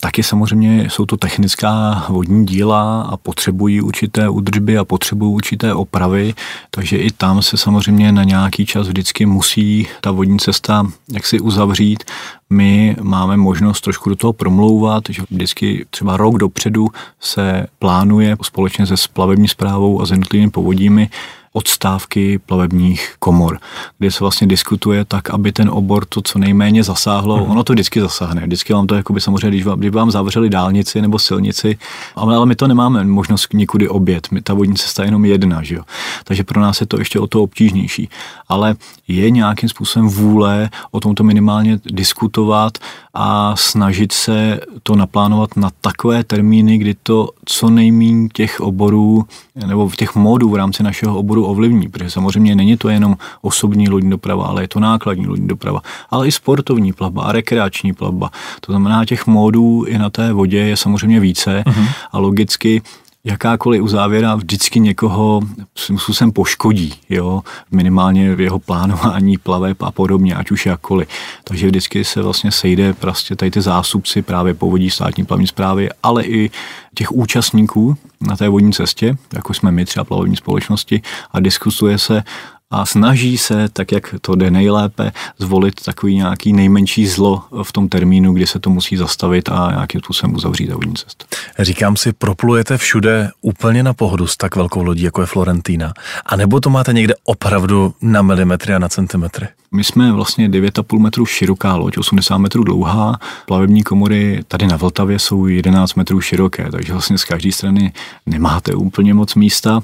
[0.00, 6.34] Taky samozřejmě jsou to technická vodní díla a potřebují určité udržby a potřebují určité opravy,
[6.70, 12.04] takže i tam se samozřejmě na nějaký čas vždycky musí ta vodní cesta jaksi uzavřít.
[12.50, 16.88] My máme možnost trošku do toho promlouvat, že vždycky třeba rok dopředu
[17.20, 21.10] se plánuje společně se splavební zprávou a s jednotlivými povodími
[21.52, 23.58] odstávky plavebních komor,
[23.98, 27.36] kde se vlastně diskutuje tak, aby ten obor to co nejméně zasáhlo.
[27.36, 27.50] Hmm.
[27.50, 28.42] Ono to vždycky zasáhne.
[28.42, 31.78] Vždycky vám to, jakoby samozřejmě, když vám, když vám zavřeli dálnici nebo silnici,
[32.16, 34.30] ale, ale my to nemáme možnost nikudy obět.
[34.30, 35.82] My, ta vodní cesta je jenom jedna, že jo?
[36.24, 38.08] Takže pro nás je to ještě o to obtížnější.
[38.48, 38.74] Ale
[39.08, 42.78] je nějakým způsobem vůle o tomto minimálně diskutovat
[43.14, 49.24] a snažit se to naplánovat na takové termíny, kdy to co nejméně těch oborů
[49.66, 53.88] nebo v těch módů v rámci našeho oboru ovlivní, protože samozřejmě není to jenom osobní
[53.88, 58.30] lodní doprava, ale je to nákladní lodní doprava, ale i sportovní plavba a rekreační plavba.
[58.60, 61.88] To znamená, těch módů i na té vodě je samozřejmě více uh-huh.
[62.12, 62.82] a logicky
[63.24, 65.40] jakákoliv uzávěra vždycky někoho
[65.74, 67.42] způsobem poškodí, jo?
[67.70, 71.08] minimálně v jeho plánování plaveb a podobně, ať už jakkoliv.
[71.44, 76.24] Takže vždycky se vlastně sejde prostě tady ty zásupci právě povodí státní plavní zprávy, ale
[76.24, 76.50] i
[76.94, 82.22] těch účastníků na té vodní cestě, jako jsme my třeba plavební společnosti, a diskusuje se
[82.70, 87.88] a snaží se, tak jak to jde nejlépe, zvolit takový nějaký nejmenší zlo v tom
[87.88, 91.26] termínu, kdy se to musí zastavit a nějakým způsobem uzavřít ta vodní cestu.
[91.58, 95.92] Říkám si, proplujete všude úplně na pohodu s tak velkou lodí, jako je Florentína,
[96.26, 99.48] a nebo to máte někde opravdu na milimetry a na centimetry?
[99.74, 103.18] My jsme vlastně 9,5 metrů široká loď, 80 metrů dlouhá.
[103.46, 107.92] Plavební komory tady na Vltavě jsou 11 metrů široké, takže vlastně z každé strany
[108.26, 109.80] nemáte úplně moc místa,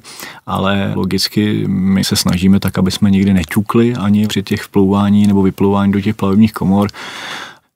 [0.47, 5.43] ale logicky my se snažíme tak, aby jsme nikdy neťukli ani při těch vplouvání nebo
[5.43, 6.89] vyplouvání do těch plavebních komor.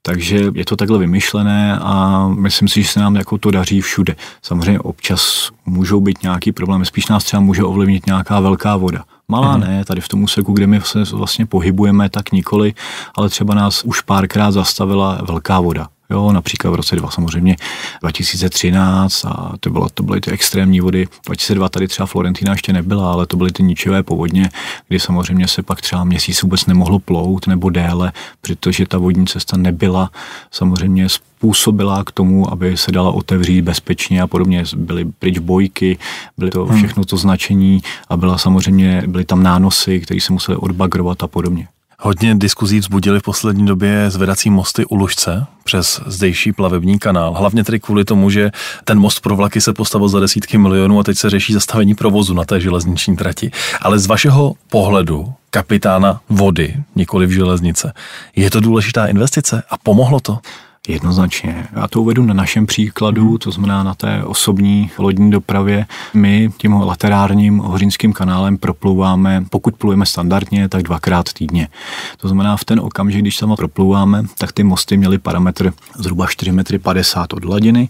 [0.03, 4.17] Takže je to takhle vymyšlené a myslím si, že se nám jako to daří všude.
[4.43, 9.05] Samozřejmě občas můžou být nějaký problémy, spíš nás třeba může ovlivnit nějaká velká voda.
[9.29, 9.61] Malá mm.
[9.61, 12.75] ne, tady v tom úseku, kde my se vlastně pohybujeme, tak nikoli,
[13.17, 15.89] ale třeba nás už párkrát zastavila velká voda.
[16.11, 17.57] Jo, například v roce 2 samozřejmě
[18.01, 21.09] 2013 a to, bylo, to byly ty extrémní vody.
[21.27, 24.51] 2002 tady třeba Florentina ještě nebyla, ale to byly ty ničivé povodně,
[24.88, 29.57] kdy samozřejmě se pak třeba měsíc vůbec nemohlo plout nebo déle, protože ta vodní cesta
[29.57, 30.11] nebyla
[30.51, 34.64] samozřejmě způsobila k tomu, aby se dala otevřít bezpečně a podobně.
[34.77, 35.99] Byly pryč bojky,
[36.38, 36.77] byly to hmm.
[36.77, 41.68] všechno to značení a byla samozřejmě, byly tam nánosy, které se musely odbagrovat a podobně.
[42.03, 47.35] Hodně diskuzí vzbudili v poslední době zvedací mosty u Lužce přes zdejší plavební kanál.
[47.35, 48.51] Hlavně tedy kvůli tomu, že
[48.85, 52.35] ten most pro vlaky se postavil za desítky milionů a teď se řeší zastavení provozu
[52.35, 53.51] na té železniční trati.
[53.83, 57.93] Ale z vašeho pohledu kapitána vody, nikoli v železnice,
[58.37, 60.39] je to důležitá investice a pomohlo to?
[60.88, 61.66] Jednoznačně.
[61.77, 65.87] Já to uvedu na našem příkladu, to znamená na té osobní lodní dopravě.
[66.14, 71.69] My tím laterárním hořínským kanálem proplouváme, pokud plujeme standardně, tak dvakrát týdně.
[72.16, 76.53] To znamená, v ten okamžik, když tam proplouváme, tak ty mosty měly parametr zhruba 4
[76.53, 77.88] metry 50 od hladiny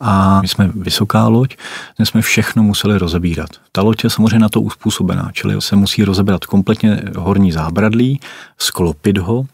[0.00, 1.56] a my jsme vysoká loď,
[1.98, 3.50] my jsme všechno museli rozebírat.
[3.72, 8.20] Ta loď je samozřejmě na to uspůsobená, čili se musí rozebrat kompletně horní zábradlí,
[8.58, 9.46] sklopit ho,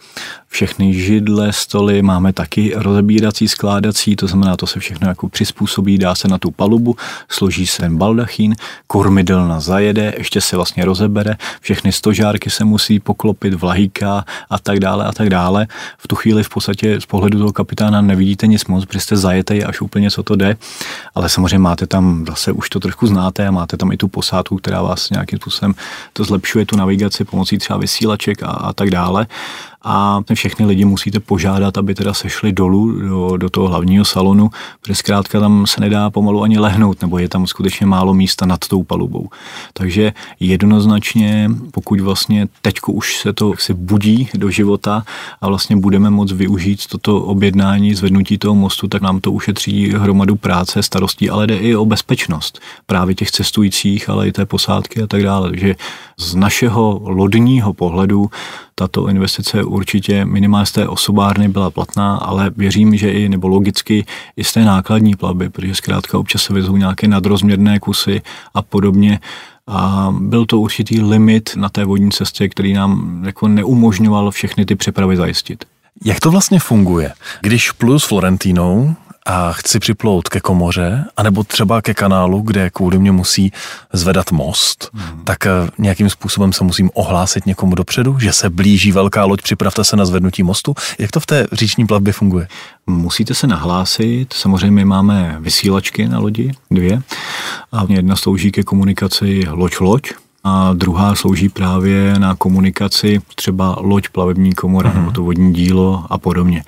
[0.49, 6.15] všechny židle, stoly, máme taky rozebírací, skládací, to znamená, to se všechno jako přizpůsobí, dá
[6.15, 6.97] se na tu palubu,
[7.29, 8.55] složí se ten baldachín,
[8.87, 15.05] kormidelna zajede, ještě se vlastně rozebere, všechny stožárky se musí poklopit, vlahýka a tak dále
[15.05, 15.67] a tak dále.
[15.99, 19.65] V tu chvíli v podstatě z pohledu toho kapitána nevidíte nic moc, protože jste zajetej
[19.67, 20.57] až úplně co to jde,
[21.15, 24.57] ale samozřejmě máte tam, zase už to trošku znáte a máte tam i tu posádku,
[24.57, 25.75] která vás nějakým způsobem
[26.13, 29.27] to zlepšuje tu navigaci pomocí třeba vysílaček a, a tak dále
[29.85, 34.95] a všechny lidi musíte požádat, aby teda sešli dolů do, do toho hlavního salonu, protože
[34.95, 38.83] zkrátka tam se nedá pomalu ani lehnout, nebo je tam skutečně málo místa nad tou
[38.83, 39.29] palubou.
[39.73, 45.05] Takže jednoznačně, pokud vlastně teďko už se to si budí do života
[45.41, 50.37] a vlastně budeme moct využít toto objednání, zvednutí toho mostu, tak nám to ušetří hromadu
[50.37, 55.07] práce, starostí, ale jde i o bezpečnost právě těch cestujících, ale i té posádky a
[55.07, 55.51] tak dále.
[55.51, 55.77] Takže
[56.19, 58.31] z našeho lodního pohledu
[58.75, 64.07] tato investice určitě minimálně z té osobárny byla platná, ale věřím, že i, nebo logicky,
[64.37, 68.23] i z té nákladní plavby, protože zkrátka občas se vezou nějaké nadrozměrné kusy
[68.55, 69.21] a podobně.
[69.67, 74.75] A byl to určitý limit na té vodní cestě, který nám jako neumožňoval všechny ty
[74.75, 75.65] přepravy zajistit.
[76.05, 77.13] Jak to vlastně funguje?
[77.41, 78.95] Když pluju s Florentínou,
[79.27, 83.53] a chci připlout ke komoře, anebo třeba ke kanálu, kde kvůli mě musí
[83.93, 85.25] zvedat most, hmm.
[85.25, 89.85] tak eh, nějakým způsobem se musím ohlásit někomu dopředu, že se blíží velká loď, připravte
[89.85, 90.75] se na zvednutí mostu.
[90.99, 92.49] Jak to v té říční plavbě funguje?
[92.87, 97.03] Musíte se nahlásit, samozřejmě máme vysílačky na lodi, dvě,
[97.73, 100.13] a jedna slouží ke komunikaci loď-loď,
[100.45, 104.95] a druhá slouží právě na komunikaci třeba loď, plavební komora mm-hmm.
[104.97, 106.65] nebo to vodní dílo a podobně.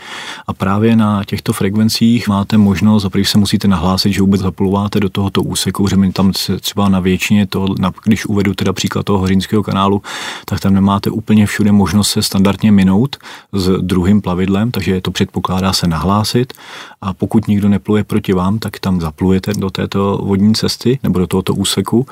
[0.46, 5.08] A právě na těchto frekvencích máte možnost, za se musíte nahlásit, že vůbec zapluváte do
[5.08, 9.06] tohoto úseku, že my tam se třeba na většině, toho, na, když uvedu teda příklad
[9.06, 10.02] toho hořínského kanálu,
[10.44, 13.16] tak tam nemáte úplně všude možnost se standardně minout
[13.52, 16.52] s druhým plavidlem, takže to předpokládá se nahlásit
[17.00, 21.26] a pokud nikdo nepluje proti vám, tak tam zaplujete do této vodní cesty nebo do
[21.26, 22.06] tohoto úseku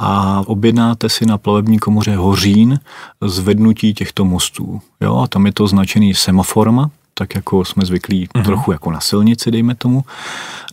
[0.00, 2.80] a objednáte si na plavební komoře Hořín
[3.26, 4.80] zvednutí těchto mostů.
[5.00, 8.44] Jo, a tam je to značený semaforma, tak jako jsme zvyklí uh-huh.
[8.44, 10.04] trochu jako na silnici, dejme tomu,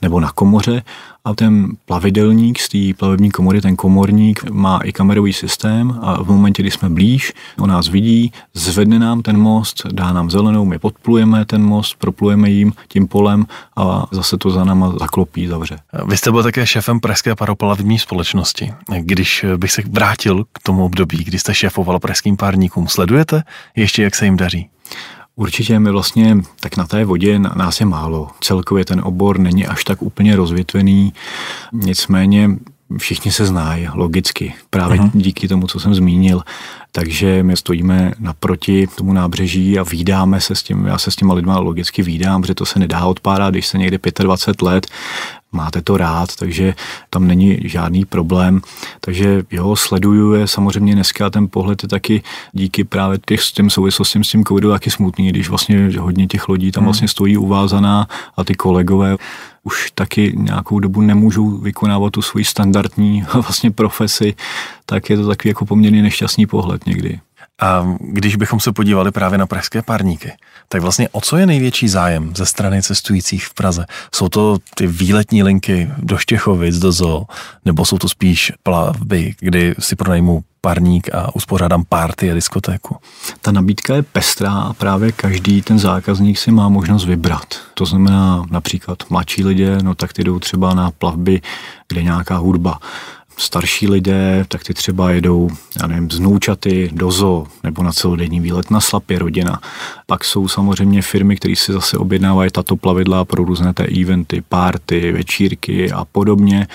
[0.02, 0.84] nebo na komoře
[1.26, 6.28] a ten plavidelník z té plavební komory, ten komorník, má i kamerový systém a v
[6.28, 10.80] momentě, kdy jsme blíž, on nás vidí, zvedne nám ten most, dá nám zelenou, my
[10.80, 15.78] podplujeme ten most, proplujeme jim tím polem a zase to za náma zaklopí, zavře.
[16.08, 18.74] Vy jste byl také šéfem Pražské paroplavební společnosti.
[19.00, 23.44] Když bych se vrátil k tomu období, kdy jste šéfoval pražským párníkům, sledujete
[23.76, 24.70] ještě, jak se jim daří?
[25.36, 28.28] Určitě my vlastně tak na té vodě nás je málo.
[28.42, 31.14] Celkově ten obor není až tak úplně rozvětvený,
[31.74, 32.50] nicméně
[32.98, 35.12] všichni se znají logicky, právě uh-huh.
[35.14, 36.42] díky tomu, co jsem zmínil.
[36.92, 41.34] Takže my stojíme naproti tomu nábřeží a výdáme se s tím, já se s těma
[41.34, 44.88] lidma logicky výdám, protože to se nedá odpárat, když se někde 25 let
[45.56, 46.76] máte to rád, takže
[47.10, 48.62] tam není žádný problém.
[49.02, 53.70] Takže jo, sleduju je samozřejmě dneska ten pohled je taky díky právě těch, s tím
[53.70, 56.88] souvislostím s tím covidu taky smutný, když vlastně hodně těch lodí tam hmm.
[56.88, 59.18] vlastně stojí uvázaná a ty kolegové
[59.66, 64.36] už taky nějakou dobu nemůžou vykonávat tu svoji standardní vlastně profesi,
[64.86, 67.20] tak je to takový jako poměrně nešťastný pohled někdy.
[67.62, 70.32] A když bychom se podívali právě na pražské párníky,
[70.70, 73.86] tak vlastně o co je největší zájem ze strany cestujících v Praze?
[74.16, 77.26] Jsou to ty výletní linky do Štěchovic, do Zoo,
[77.66, 82.98] nebo jsou to spíš plavby, kdy si pronajmu parník a uspořádám párty a diskotéku?
[83.42, 87.56] Ta nabídka je pestrá a právě každý ten zákazník si má možnost vybrat.
[87.74, 91.42] To znamená například mladší lidé, no tak ty jdou třeba na plavby,
[91.88, 92.80] kde nějaká hudba
[93.38, 95.50] starší lidé, tak ty třeba jedou,
[95.82, 99.62] já nevím, z Noučaty do Zo nebo na celodenní výlet na Slapě rodina.
[100.06, 105.12] Pak jsou samozřejmě firmy, které si zase objednávají tato plavidla pro různé té eventy, párty,
[105.12, 106.68] večírky a podobně.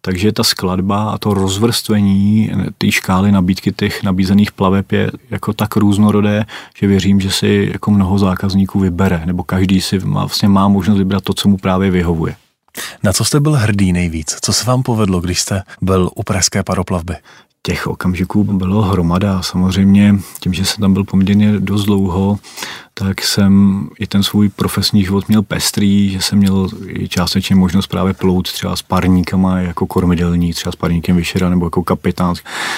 [0.00, 5.76] Takže ta skladba a to rozvrstvení té škály nabídky těch nabízených plaveb je jako tak
[5.76, 6.44] různorodé,
[6.80, 10.98] že věřím, že si jako mnoho zákazníků vybere, nebo každý si má, vlastně má možnost
[10.98, 12.36] vybrat to, co mu právě vyhovuje.
[13.02, 14.36] Na co jste byl hrdý nejvíc?
[14.40, 17.16] Co se vám povedlo, když jste byl u pražské paroplavby?
[17.62, 19.42] Těch okamžiků bylo hromada.
[19.42, 22.38] Samozřejmě tím, že jsem tam byl poměrně dost dlouho,
[22.94, 27.86] tak jsem i ten svůj profesní život měl pestrý, že jsem měl i částečně možnost
[27.86, 32.34] právě plout třeba s parníkama jako kormidelní, třeba s parníkem Vyšera nebo jako kapitán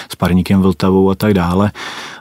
[0.09, 1.73] s parníkem Vltavou a tak dále.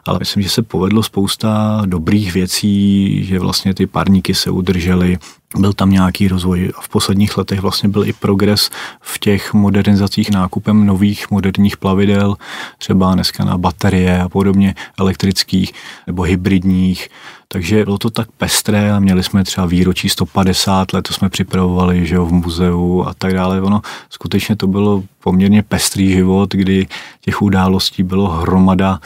[0.05, 5.17] Ale myslím, že se povedlo spousta dobrých věcí, že vlastně ty parníky se udržely,
[5.57, 6.71] byl tam nějaký rozvoj.
[6.77, 8.69] A v posledních letech vlastně byl i progres
[9.01, 12.35] v těch modernizacích nákupem nových moderních plavidel,
[12.77, 15.73] třeba dneska na baterie a podobně elektrických
[16.07, 17.09] nebo hybridních,
[17.47, 22.05] takže bylo to tak pestré a měli jsme třeba výročí 150 let, to jsme připravovali
[22.05, 23.62] že jo, v muzeu a tak dále.
[23.62, 26.88] Ono skutečně to bylo poměrně pestrý život, kdy
[27.21, 28.99] těch událostí bylo hromada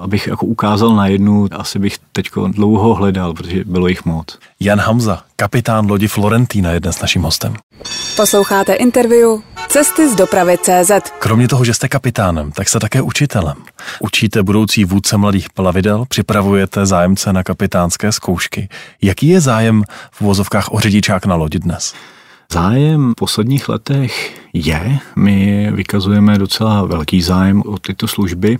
[0.00, 4.38] abych jako ukázal na jednu, asi bych teď dlouho hledal, protože bylo jich moc.
[4.60, 7.54] Jan Hamza, kapitán lodi Florentína, je dnes naším hostem.
[8.16, 10.90] Posloucháte interview Cesty z dopravy CZ.
[11.18, 13.56] Kromě toho, že jste kapitánem, tak jste také učitelem.
[14.00, 18.68] Učíte budoucí vůdce mladých plavidel, připravujete zájemce na kapitánské zkoušky.
[19.02, 21.94] Jaký je zájem v vozovkách o řidičák na lodi dnes?
[22.52, 28.58] Zájem v posledních letech je, my vykazujeme docela velký zájem o tyto služby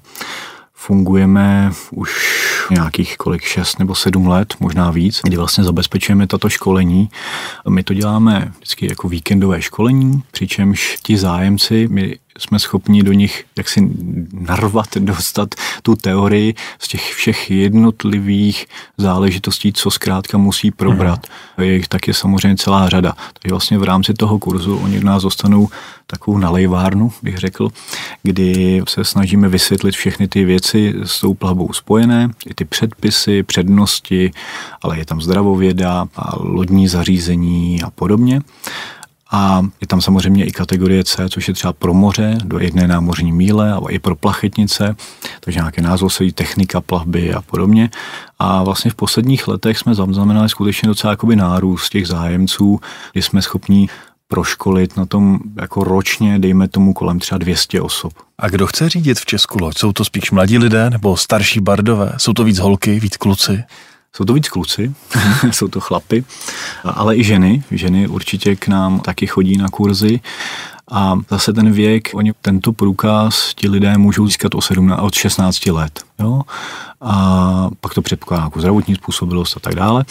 [0.80, 2.10] fungujeme už
[2.70, 7.10] nějakých kolik, 6 nebo 7 let, možná víc, kdy vlastně zabezpečujeme tato školení.
[7.68, 13.44] My to děláme vždycky jako víkendové školení, přičemž ti zájemci, my jsme schopni do nich
[13.58, 13.90] jaksi
[14.32, 18.66] narvat, dostat tu teorii z těch všech jednotlivých
[18.98, 21.26] záležitostí, co zkrátka musí probrat.
[21.58, 21.64] Mm.
[21.64, 23.16] Je jich taky samozřejmě celá řada.
[23.42, 25.68] Takže vlastně v rámci toho kurzu oni od nás dostanou
[26.06, 27.68] takovou nalejvárnu, bych řekl,
[28.22, 34.30] kdy se snažíme vysvětlit všechny ty věci s tou plavbou spojené, i ty předpisy, přednosti,
[34.82, 38.40] ale je tam zdravověda a lodní zařízení a podobně.
[39.30, 43.32] A je tam samozřejmě i kategorie C, což je třeba pro moře, do jedné námořní
[43.32, 44.96] míle, ale i pro plachetnice,
[45.40, 47.90] takže nějaké názvosový technika plavby a podobně.
[48.38, 52.80] A vlastně v posledních letech jsme zaznamenali skutečně docela jakoby nárůst těch zájemců,
[53.12, 53.88] kdy jsme schopni
[54.28, 58.12] proškolit na tom jako ročně, dejme tomu kolem třeba 200 osob.
[58.38, 59.78] A kdo chce řídit v Česku loď?
[59.78, 62.12] Jsou to spíš mladí lidé nebo starší bardové?
[62.16, 63.64] Jsou to víc holky, víc kluci?
[64.16, 64.94] Jsou to víc kluci,
[65.50, 66.24] jsou to chlapy,
[66.84, 67.64] ale i ženy.
[67.70, 70.20] Ženy určitě k nám taky chodí na kurzy.
[70.90, 75.66] A zase ten věk, oni tento průkaz ti lidé můžou získat o 17, od 16
[75.66, 76.09] let.
[76.20, 76.42] Jo?
[77.00, 80.04] A pak to předpokládá jako zdravotní způsobilost a tak dále.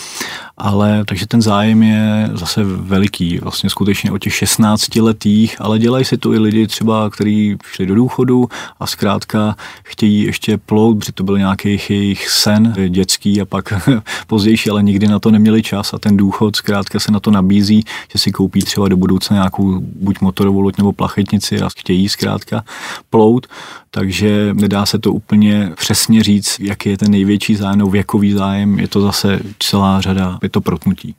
[0.58, 6.06] Ale takže ten zájem je zase veliký, vlastně skutečně o těch 16 letých, ale dělají
[6.06, 11.12] si to i lidi třeba, kteří šli do důchodu a zkrátka chtějí ještě plout, protože
[11.12, 13.74] to byl nějaký jejich sen dětský a pak
[14.28, 17.84] pozdější, ale nikdy na to neměli čas a ten důchod zkrátka se na to nabízí,
[18.12, 22.64] že si koupí třeba do budoucna nějakou buď motorovou loď nebo plachetnici a chtějí zkrátka
[23.10, 23.48] plout,
[23.92, 28.88] takže nedá se to úplně přesně říct, jaký je ten největší zájem, věkový zájem, je
[28.88, 31.16] to zase celá řada, je to protnutí.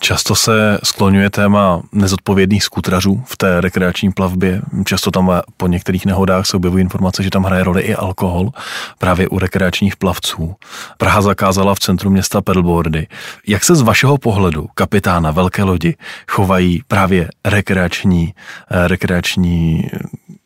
[0.00, 4.62] Často se skloňuje téma nezodpovědných skutrařů v té rekreační plavbě.
[4.84, 8.50] Často tam po některých nehodách se objevují informace, že tam hraje roli i alkohol
[8.98, 10.54] právě u rekreačních plavců.
[10.98, 13.06] Praha zakázala v centru města pedalboardy.
[13.46, 15.94] Jak se z vašeho pohledu kapitána velké lodi
[16.28, 18.34] chovají právě rekreační,
[18.70, 19.90] eh, rekreační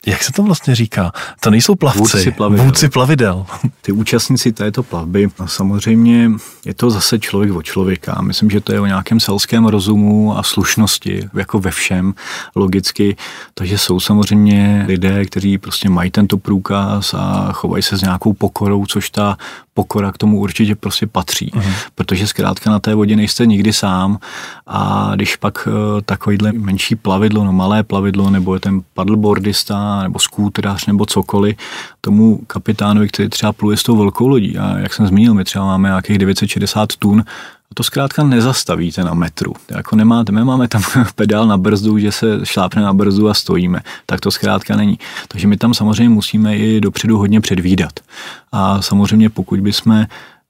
[0.09, 1.13] jak se to vlastně říká?
[1.41, 2.65] To nejsou plavci, vůdci plavidel.
[2.65, 3.47] Vůdci plavidel.
[3.81, 6.31] Ty účastníci této plavby, a samozřejmě
[6.65, 8.23] je to zase člověk od člověka.
[8.23, 12.15] Myslím, že to je o nějakém selském rozumu a slušnosti, jako ve všem,
[12.57, 13.17] logicky.
[13.55, 18.87] Takže jsou samozřejmě lidé, kteří prostě mají tento průkaz a chovají se s nějakou pokorou,
[18.87, 19.37] což ta
[19.79, 21.72] pokora k tomu určitě prostě patří, uh-huh.
[21.95, 24.18] protože zkrátka na té vodě nejste nikdy sám
[24.66, 30.18] a když pak uh, takovýhle menší plavidlo, no malé plavidlo, nebo je ten paddleboardista, nebo
[30.18, 31.57] skútrař, nebo cokoliv,
[32.01, 35.64] tomu kapitánovi, který třeba pluje s tou velkou lodí a jak jsem zmínil, my třeba
[35.64, 37.24] máme nějakých 960 tun,
[37.79, 39.53] to zkrátka nezastavíte na metru.
[39.70, 40.83] Jako nemáte, my máme tam
[41.14, 43.81] pedál na brzdu, že se šlápne na brzdu a stojíme.
[44.07, 44.99] Tak to zkrátka není.
[45.29, 47.93] Takže my tam samozřejmě musíme i dopředu hodně předvídat.
[48.53, 50.07] A samozřejmě pokud bychom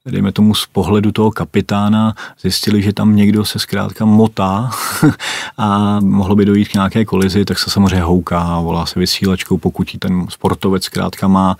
[0.07, 4.71] dejme tomu z pohledu toho kapitána, zjistili, že tam někdo se zkrátka motá
[5.59, 9.97] a mohlo by dojít k nějaké kolizi, tak se samozřejmě houká, volá se vysílačkou, pokud
[9.99, 11.57] ten sportovec zkrátka má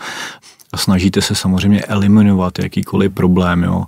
[0.73, 3.85] a snažíte se samozřejmě eliminovat jakýkoliv problém, jo.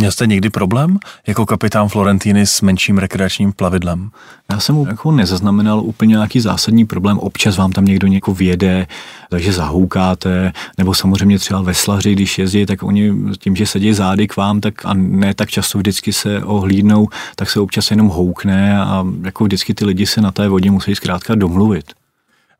[0.00, 4.10] Měl jste někdy problém jako kapitán Florentiny s menším rekreačním plavidlem?
[4.52, 7.18] Já jsem jako nezaznamenal úplně nějaký zásadní problém.
[7.18, 8.86] Občas vám tam někdo něko věde,
[9.30, 14.36] takže zahoukáte, nebo samozřejmě třeba veslaři, když jezdí, tak oni tím, že sedí zády k
[14.36, 19.06] vám, tak a ne tak často vždycky se ohlídnou, tak se občas jenom houkne a
[19.24, 21.84] jako vždycky ty lidi se na té vodě musí zkrátka domluvit.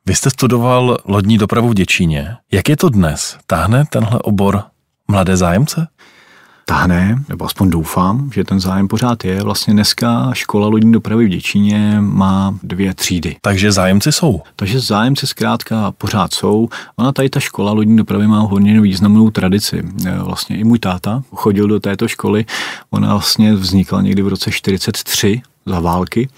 [0.05, 2.35] Vy jste studoval lodní dopravu v Děčíně.
[2.51, 3.37] Jak je to dnes?
[3.47, 4.63] Táhne tenhle obor
[5.07, 5.87] mladé zájemce?
[6.69, 9.43] Tahne, nebo aspoň doufám, že ten zájem pořád je.
[9.43, 13.35] Vlastně dneska škola lodní dopravy v Děčíně má dvě třídy.
[13.41, 14.41] Takže zájemci jsou?
[14.55, 16.69] Takže zájemci zkrátka pořád jsou.
[16.95, 19.83] Ona tady ta škola lodní dopravy má hodně významnou tradici.
[20.23, 22.45] Vlastně i můj táta chodil do této školy.
[22.89, 26.29] Ona vlastně vznikla někdy v roce 43 za války.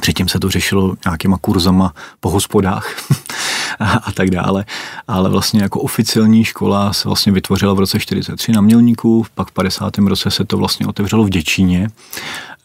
[0.00, 2.94] Předtím se to řešilo nějakýma kurzama po hospodách
[3.78, 4.64] a, a tak dále.
[5.08, 9.52] Ale vlastně jako oficiální škola se vlastně vytvořila v roce 43 na Mělníku, pak v
[9.52, 9.98] 50.
[9.98, 11.88] roce se to vlastně otevřelo v Děčíně,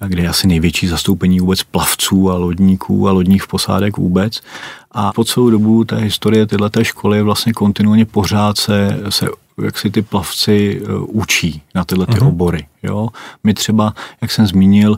[0.07, 4.41] kde je asi největší zastoupení vůbec plavců a lodníků a lodních posádek vůbec.
[4.91, 9.27] A po celou dobu té historie tyhle školy vlastně kontinuálně pořád se, se
[9.61, 12.27] jak si ty plavci e, učí na tyhle ty uh-huh.
[12.27, 12.67] obory.
[12.83, 13.09] Jo?
[13.43, 14.97] My třeba, jak jsem zmínil,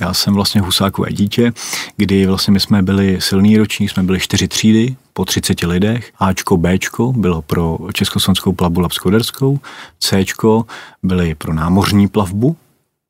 [0.00, 1.52] já jsem vlastně husákové dítě,
[1.96, 6.12] kdy vlastně my jsme byli silný ročník, jsme byli čtyři třídy po 30 lidech.
[6.18, 9.60] Ačko, Bčko bylo pro Československou plavbu Lapskoderskou,
[9.98, 10.66] Cčko
[11.02, 12.56] byly pro námořní plavbu,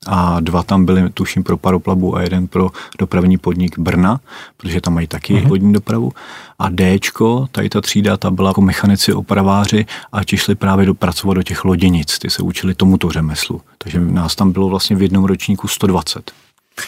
[0.08, 4.20] a dva tam byly, tuším, pro paroplavu a jeden pro dopravní podnik Brna,
[4.56, 5.50] protože tam mají taky uh-huh.
[5.50, 6.12] lodní dopravu.
[6.58, 11.34] A Dčko, tady ta třída, ta byla jako mechanici, opraváři a ti šli právě dopracovat
[11.34, 13.60] do těch loděnic, ty se učili tomuto řemeslu.
[13.78, 16.30] Takže nás tam bylo vlastně v jednom ročníku 120.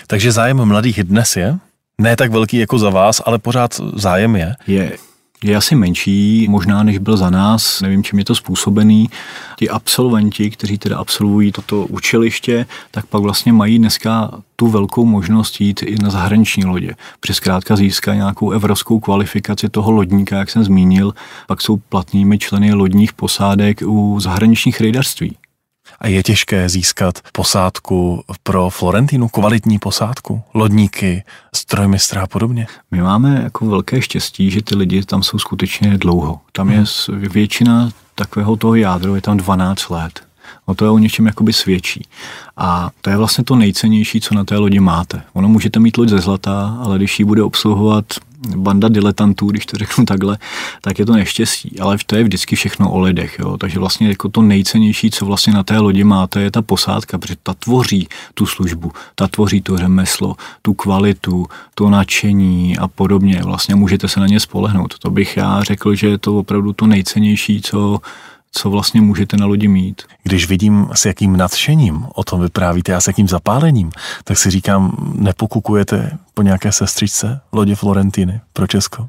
[0.06, 1.58] Takže zájem mladých dnes je?
[2.00, 4.54] Ne tak velký jako za vás, ale pořád zájem je?
[4.66, 4.96] Je,
[5.44, 9.10] je asi menší, možná než byl za nás, nevím, čím je to způsobený.
[9.58, 15.60] Ti absolventi, kteří teda absolvují toto učiliště, tak pak vlastně mají dneska tu velkou možnost
[15.60, 16.94] jít i na zahraniční lodě.
[17.20, 21.14] Přes zkrátka získat nějakou evropskou kvalifikaci toho lodníka, jak jsem zmínil,
[21.46, 25.36] pak jsou platnými členy lodních posádek u zahraničních rejdarství
[26.00, 31.22] a je těžké získat posádku pro Florentinu, kvalitní posádku, lodníky,
[31.54, 32.66] strojmistra a podobně.
[32.90, 36.40] My máme jako velké štěstí, že ty lidi tam jsou skutečně dlouho.
[36.52, 37.20] Tam je hmm.
[37.20, 40.20] většina takového toho jádru je tam 12 let.
[40.68, 42.06] No to je o něčem jakoby svědčí.
[42.56, 45.22] A to je vlastně to nejcennější, co na té lodi máte.
[45.32, 48.04] Ono můžete mít loď ze zlata, ale když ji bude obsluhovat
[48.56, 50.38] banda diletantů, když to řeknu takhle,
[50.80, 51.80] tak je to neštěstí.
[51.80, 53.38] Ale to je vždycky všechno o lidech.
[53.38, 53.56] Jo?
[53.56, 57.36] Takže vlastně jako to nejcennější, co vlastně na té lodi máte, je ta posádka, protože
[57.42, 63.40] ta tvoří tu službu, ta tvoří to řemeslo, tu kvalitu, to nadšení a podobně.
[63.44, 64.98] Vlastně můžete se na ně spolehnout.
[64.98, 67.98] To bych já řekl, že je to opravdu to nejcennější, co
[68.58, 70.02] co vlastně můžete na lodi mít.
[70.22, 73.90] Když vidím, s jakým nadšením o tom vyprávíte a s jakým zapálením,
[74.24, 79.08] tak si říkám, nepokukujete po nějaké sestřičce lodě Florentiny pro Česko?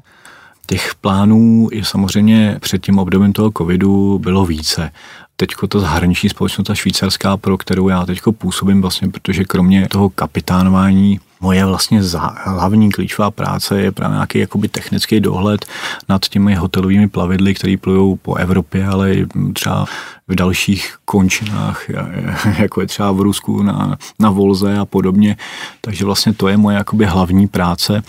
[0.66, 4.90] Těch plánů je samozřejmě před tím obdobím toho covidu bylo více.
[5.36, 10.10] Teďko ta zahraniční společnost, ta švýcarská, pro kterou já teďko působím vlastně, protože kromě toho
[10.10, 12.00] kapitánování moje vlastně
[12.44, 15.66] hlavní klíčová práce je právě nějaký jakoby technický dohled
[16.08, 19.86] nad těmi hotelovými plavidly, které plují po Evropě, ale i třeba
[20.28, 21.86] v dalších končinách,
[22.58, 25.36] jako je třeba v Rusku na, na Volze a podobně.
[25.80, 28.02] Takže vlastně to je moje jakoby hlavní práce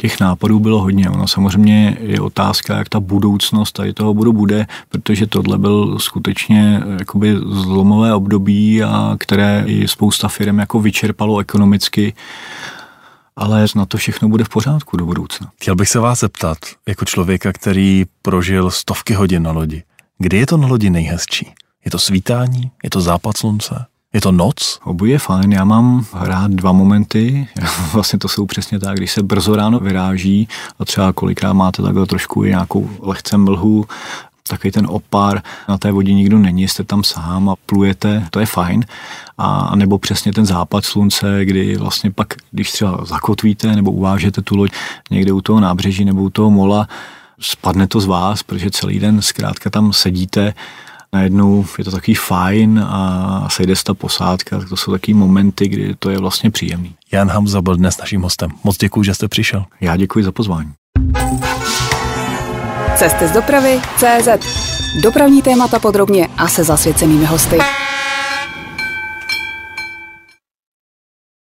[0.00, 1.10] těch nápadů bylo hodně.
[1.10, 6.82] Ono samozřejmě je otázka, jak ta budoucnost tady toho budu bude, protože tohle byl skutečně
[6.98, 12.14] jakoby zlomové období, a které i spousta firm jako vyčerpalo ekonomicky
[13.36, 15.50] ale na to všechno bude v pořádku do budoucna.
[15.60, 19.82] Chtěl bych se vás zeptat, jako člověka, který prožil stovky hodin na lodi,
[20.18, 21.52] kdy je to na lodi nejhezčí?
[21.84, 22.70] Je to svítání?
[22.84, 23.86] Je to západ slunce?
[24.14, 24.78] Je to noc?
[24.84, 25.52] Obojí je fajn.
[25.52, 27.48] Já mám rád dva momenty.
[27.92, 30.48] vlastně to jsou přesně tak, když se brzo ráno vyráží
[30.78, 33.86] a třeba kolikrát máte takhle trošku nějakou lehce mlhu,
[34.48, 38.46] takový ten opár, na té vodě nikdo není, jste tam sám a plujete, to je
[38.46, 38.84] fajn.
[39.38, 44.56] A nebo přesně ten západ slunce, kdy vlastně pak, když třeba zakotvíte nebo uvážete tu
[44.56, 44.72] loď
[45.10, 46.88] někde u toho nábřeží nebo u toho mola,
[47.40, 50.54] spadne to z vás, protože celý den zkrátka tam sedíte
[51.14, 55.94] najednou je to takový fajn a sejde se ta posádka, to jsou taky momenty, kdy
[55.98, 56.94] to je vlastně příjemný.
[57.12, 58.50] Jan Hamza byl dnes naším hostem.
[58.64, 59.64] Moc děkuji, že jste přišel.
[59.80, 60.72] Já děkuji za pozvání.
[62.96, 64.28] Cesty z dopravy CZ.
[65.02, 67.58] Dopravní témata podrobně a se zasvěcenými hosty.